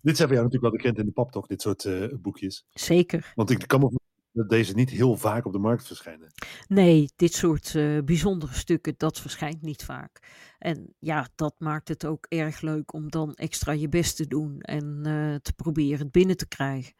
dit 0.01 0.17
zijn 0.17 0.27
voor 0.27 0.37
jou 0.37 0.43
natuurlijk 0.43 0.61
wel 0.61 0.71
de 0.71 0.77
krent 0.77 0.97
in 0.97 1.05
de 1.05 1.11
pap, 1.11 1.31
toch? 1.31 1.47
Dit 1.47 1.61
soort 1.61 1.83
uh, 1.83 2.13
boekjes. 2.21 2.65
Zeker. 2.69 3.31
Want 3.35 3.49
ik 3.49 3.67
kan 3.67 3.79
me 3.79 3.98
dat 4.39 4.49
deze 4.49 4.73
niet 4.73 4.89
heel 4.89 5.17
vaak 5.17 5.45
op 5.45 5.51
de 5.51 5.59
markt 5.59 5.87
verschijnen. 5.87 6.27
Nee, 6.67 7.09
dit 7.15 7.33
soort 7.33 7.73
uh, 7.73 8.01
bijzondere 8.03 8.53
stukken, 8.53 8.93
dat 8.97 9.19
verschijnt 9.19 9.61
niet 9.61 9.83
vaak. 9.83 10.19
En 10.59 10.93
ja, 10.99 11.27
dat 11.35 11.55
maakt 11.57 11.87
het 11.87 12.05
ook 12.05 12.25
erg 12.25 12.61
leuk 12.61 12.93
om 12.93 13.09
dan 13.09 13.33
extra 13.33 13.71
je 13.71 13.89
best 13.89 14.15
te 14.15 14.27
doen 14.27 14.59
en 14.59 15.01
uh, 15.07 15.35
te 15.35 15.53
proberen 15.53 15.99
het 15.99 16.11
binnen 16.11 16.37
te 16.37 16.47
krijgen. 16.47 16.93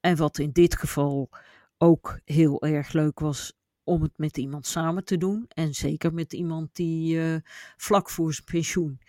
En 0.00 0.16
wat 0.16 0.38
in 0.38 0.50
dit 0.52 0.76
geval 0.76 1.30
ook 1.78 2.20
heel 2.24 2.62
erg 2.62 2.92
leuk 2.92 3.20
was, 3.20 3.58
om 3.84 4.02
het 4.02 4.12
met 4.16 4.38
iemand 4.38 4.66
samen 4.66 5.04
te 5.04 5.16
doen. 5.16 5.44
En 5.48 5.74
zeker 5.74 6.14
met 6.14 6.32
iemand 6.32 6.74
die 6.74 7.16
uh, 7.16 7.36
vlak 7.76 8.10
voor 8.10 8.32
zijn 8.34 8.46
pensioen. 8.46 9.00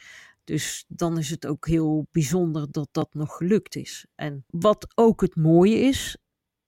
Dus 0.44 0.86
dan 0.88 1.18
is 1.18 1.30
het 1.30 1.48
ook 1.48 1.68
heel 1.68 2.08
bijzonder 2.12 2.72
dat 2.72 2.90
dat 2.92 3.14
nog 3.14 3.38
gelukt 3.38 3.76
is. 3.76 4.06
En 4.16 4.46
wat 4.48 4.92
ook 4.96 5.22
het 5.22 5.36
mooie 5.36 5.78
is, 5.78 6.18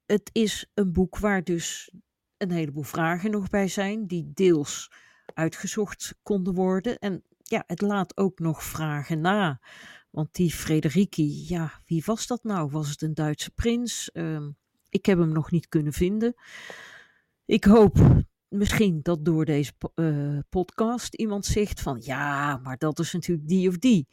het 0.06 0.30
is 0.32 0.72
een 0.74 0.92
boek 0.92 1.18
waar 1.18 1.44
dus 1.44 1.92
een 2.38 2.52
heleboel 2.52 2.84
vragen 2.84 3.32
nog 3.32 3.50
bij 3.50 3.68
zijn, 3.68 4.08
die 4.08 4.32
deels 4.34 4.92
uitgezocht 5.26 6.16
konden 6.24 6.54
worden. 6.54 7.00
En 7.00 7.24
ja, 7.38 7.64
het 7.68 7.82
laat 7.82 8.18
ook 8.18 8.40
nog 8.40 8.64
vragen 8.64 9.22
na. 9.22 9.62
Want 10.10 10.34
die 10.34 10.52
Frederiki, 10.52 11.46
ja, 11.48 11.82
wie 11.86 12.04
was 12.06 12.28
dat 12.28 12.44
nou? 12.44 12.70
Was 12.70 12.90
het 12.90 13.02
een 13.02 13.14
Duitse 13.14 13.52
prins? 13.52 14.10
Uh, 14.14 14.48
ik 14.90 15.06
heb 15.06 15.18
hem 15.18 15.32
nog 15.32 15.52
niet 15.52 15.68
kunnen 15.68 15.94
vinden. 15.94 16.36
Ik 17.46 17.64
hoop 17.64 18.24
misschien 18.54 19.00
dat 19.02 19.26
door 19.26 19.46
deze 19.46 19.72
uh, 19.96 20.40
podcast 20.50 21.14
iemand 21.14 21.46
zegt 21.46 21.82
van 21.82 22.02
ja, 22.04 22.58
maar 22.58 22.78
dat 22.78 23.00
is 23.00 23.14
natuurlijk 23.14 23.48
die 23.48 23.68
of 23.68 23.78
die. 23.78 24.08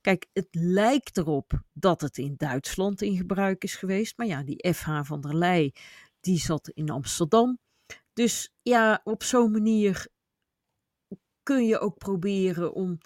Kijk, 0.00 0.26
het 0.32 0.48
lijkt 0.50 1.16
erop 1.16 1.60
dat 1.72 2.00
het 2.00 2.18
in 2.18 2.34
Duitsland 2.36 3.02
in 3.02 3.16
gebruik 3.16 3.64
is 3.64 3.74
geweest. 3.74 4.16
Maar 4.16 4.26
ja, 4.26 4.42
die 4.42 4.72
FH 4.74 5.00
van 5.02 5.20
der 5.20 5.36
Leij, 5.36 5.74
die 6.20 6.38
zat 6.38 6.68
in 6.68 6.90
Amsterdam. 6.90 7.58
Dus 8.12 8.52
ja, 8.62 9.00
op 9.04 9.22
zo'n 9.22 9.50
manier 9.50 10.06
kun 11.42 11.66
je 11.66 11.78
ook 11.78 11.98
proberen 11.98 12.72
om. 12.72 12.98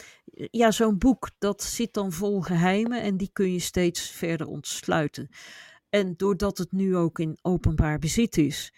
Ja, 0.50 0.70
zo'n 0.70 0.98
boek 0.98 1.30
dat 1.38 1.62
zit 1.62 1.92
dan 1.92 2.12
vol 2.12 2.40
geheimen 2.40 3.02
en 3.02 3.16
die 3.16 3.30
kun 3.32 3.52
je 3.52 3.58
steeds 3.58 4.10
verder 4.10 4.46
ontsluiten. 4.46 5.28
En 5.88 6.14
doordat 6.16 6.58
het 6.58 6.72
nu 6.72 6.96
ook 6.96 7.18
in 7.18 7.38
openbaar 7.42 7.98
bezit 7.98 8.36
is, 8.36 8.72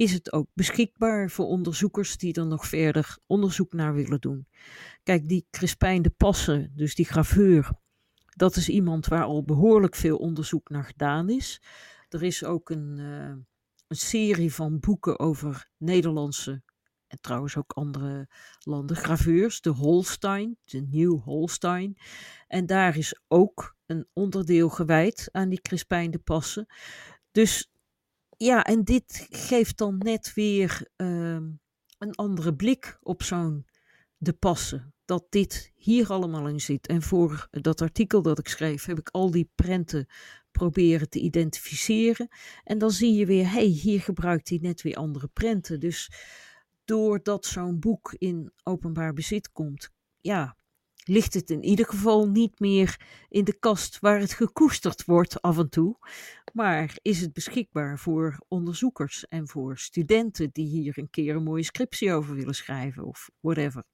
is 0.00 0.12
het 0.12 0.32
ook 0.32 0.48
beschikbaar 0.54 1.30
voor 1.30 1.46
onderzoekers 1.46 2.16
die 2.16 2.34
er 2.34 2.46
nog 2.46 2.66
verder 2.66 3.18
onderzoek 3.26 3.72
naar 3.72 3.94
willen 3.94 4.20
doen. 4.20 4.46
Kijk, 5.02 5.28
die 5.28 5.46
Crispijn 5.50 6.02
de 6.02 6.10
Passen, 6.10 6.72
dus 6.74 6.94
die 6.94 7.04
graveur, 7.04 7.72
dat 8.36 8.56
is 8.56 8.68
iemand 8.68 9.06
waar 9.06 9.24
al 9.24 9.44
behoorlijk 9.44 9.94
veel 9.94 10.16
onderzoek 10.16 10.68
naar 10.68 10.84
gedaan 10.84 11.30
is. 11.30 11.62
Er 12.08 12.22
is 12.22 12.44
ook 12.44 12.70
een, 12.70 12.96
uh, 12.98 13.28
een 13.88 13.96
serie 13.96 14.54
van 14.54 14.78
boeken 14.78 15.18
over 15.18 15.70
Nederlandse 15.76 16.62
en 17.06 17.20
trouwens 17.20 17.56
ook 17.56 17.72
andere 17.72 18.28
landen, 18.60 18.96
graveurs, 18.96 19.60
de 19.60 19.70
Holstein, 19.70 20.56
de 20.64 20.80
Nieuw 20.80 21.18
Holstein. 21.18 21.96
En 22.46 22.66
daar 22.66 22.96
is 22.96 23.20
ook 23.28 23.76
een 23.86 24.06
onderdeel 24.12 24.68
gewijd 24.68 25.28
aan 25.32 25.48
die 25.48 25.60
Crispijn 25.60 26.10
de 26.10 26.18
Passen. 26.18 26.66
Dus 27.30 27.70
ja, 28.44 28.64
en 28.64 28.84
dit 28.84 29.26
geeft 29.30 29.78
dan 29.78 29.98
net 29.98 30.34
weer 30.34 30.88
uh, 30.96 31.40
een 31.98 32.14
andere 32.14 32.54
blik 32.54 32.98
op 33.02 33.22
zo'n 33.22 33.66
de 34.16 34.32
passen. 34.32 34.94
Dat 35.04 35.26
dit 35.28 35.72
hier 35.74 36.08
allemaal 36.08 36.48
in 36.48 36.60
zit. 36.60 36.86
En 36.86 37.02
voor 37.02 37.48
dat 37.50 37.80
artikel 37.80 38.22
dat 38.22 38.38
ik 38.38 38.48
schreef, 38.48 38.84
heb 38.84 38.98
ik 38.98 39.08
al 39.08 39.30
die 39.30 39.50
prenten 39.54 40.06
proberen 40.50 41.08
te 41.08 41.20
identificeren. 41.20 42.28
En 42.64 42.78
dan 42.78 42.90
zie 42.90 43.14
je 43.14 43.26
weer, 43.26 43.44
hé, 43.44 43.50
hey, 43.50 43.64
hier 43.64 44.00
gebruikt 44.00 44.48
hij 44.48 44.58
net 44.62 44.82
weer 44.82 44.96
andere 44.96 45.28
prenten. 45.28 45.80
Dus 45.80 46.10
doordat 46.84 47.46
zo'n 47.46 47.80
boek 47.80 48.14
in 48.18 48.52
openbaar 48.62 49.12
bezit 49.12 49.52
komt, 49.52 49.90
ja, 50.20 50.56
ligt 51.04 51.34
het 51.34 51.50
in 51.50 51.64
ieder 51.64 51.86
geval 51.86 52.28
niet 52.28 52.60
meer 52.60 53.00
in 53.28 53.44
de 53.44 53.58
kast 53.58 53.98
waar 53.98 54.20
het 54.20 54.32
gekoesterd 54.32 55.04
wordt 55.04 55.42
af 55.42 55.58
en 55.58 55.68
toe, 55.68 55.96
maar 56.52 56.98
is 57.02 57.20
het 57.20 57.32
beschikbaar 57.32 57.98
voor 57.98 58.40
onderzoekers 58.48 59.28
en 59.28 59.48
voor 59.48 59.78
studenten 59.78 60.50
die 60.52 60.66
hier 60.66 60.98
een 60.98 61.10
keer 61.10 61.36
een 61.36 61.42
mooie 61.42 61.62
scriptie 61.62 62.12
over 62.12 62.34
willen 62.34 62.54
schrijven 62.54 63.04
of 63.04 63.30
whatever. 63.40 63.84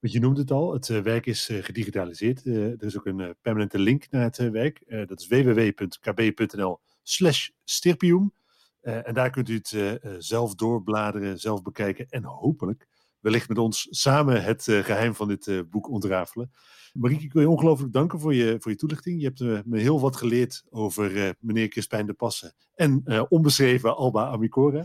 Je 0.00 0.20
noemde 0.20 0.40
het 0.40 0.50
al, 0.50 0.72
het 0.72 0.88
uh, 0.88 1.00
werk 1.00 1.26
is 1.26 1.48
uh, 1.48 1.62
gedigitaliseerd. 1.62 2.44
Uh, 2.44 2.64
er 2.64 2.82
is 2.82 2.98
ook 2.98 3.06
een 3.06 3.36
permanente 3.42 3.78
link 3.78 4.10
naar 4.10 4.22
het 4.22 4.36
werk. 4.36 4.82
dat 5.06 5.20
is 5.20 5.26
www.kb.nl 5.26 6.80
slash 7.02 7.48
stirpium. 7.64 8.32
en 8.80 9.14
daar 9.14 9.30
kunt 9.30 9.48
u 9.48 9.54
het 9.54 10.00
zelf 10.18 10.54
doorbladeren, 10.54 11.38
zelf 11.38 11.62
bekijken 11.62 12.06
en 12.08 12.24
hopelijk 12.24 12.86
wellicht 13.20 13.48
met 13.48 13.58
ons 13.58 13.86
samen 13.90 14.42
het 14.42 14.62
geheim 14.62 15.14
van 15.14 15.28
dit 15.28 15.70
boek 15.70 15.88
ontrafelen. 15.88 16.52
Marieke, 16.92 17.24
ik 17.24 17.32
wil 17.32 17.42
je 17.42 17.48
ongelooflijk 17.48 17.92
danken 17.92 18.20
voor 18.20 18.34
je, 18.34 18.56
voor 18.58 18.70
je 18.70 18.76
toelichting. 18.76 19.20
Je 19.20 19.26
hebt 19.26 19.40
uh, 19.40 19.60
me 19.64 19.78
heel 19.78 20.00
wat 20.00 20.16
geleerd 20.16 20.64
over 20.70 21.34
meneer 21.40 21.68
Crispijn 21.68 22.06
de 22.06 22.14
Passen 22.14 22.54
en 22.74 23.26
onbeschreven 23.28 23.96
Alba 23.96 24.26
Amicora. 24.26 24.84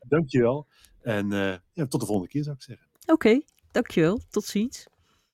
Dank 0.00 0.30
je 0.30 0.40
wel. 0.40 0.66
En 1.00 1.28
ja, 1.72 1.86
tot 1.86 2.00
de 2.00 2.06
volgende 2.06 2.30
keer 2.30 2.42
zou 2.42 2.56
ik 2.56 2.62
zeggen. 2.62 2.86
Oké, 3.00 3.12
okay, 3.12 3.44
dankjewel. 3.70 4.20
Tot 4.30 4.44
ziens. 4.44 4.86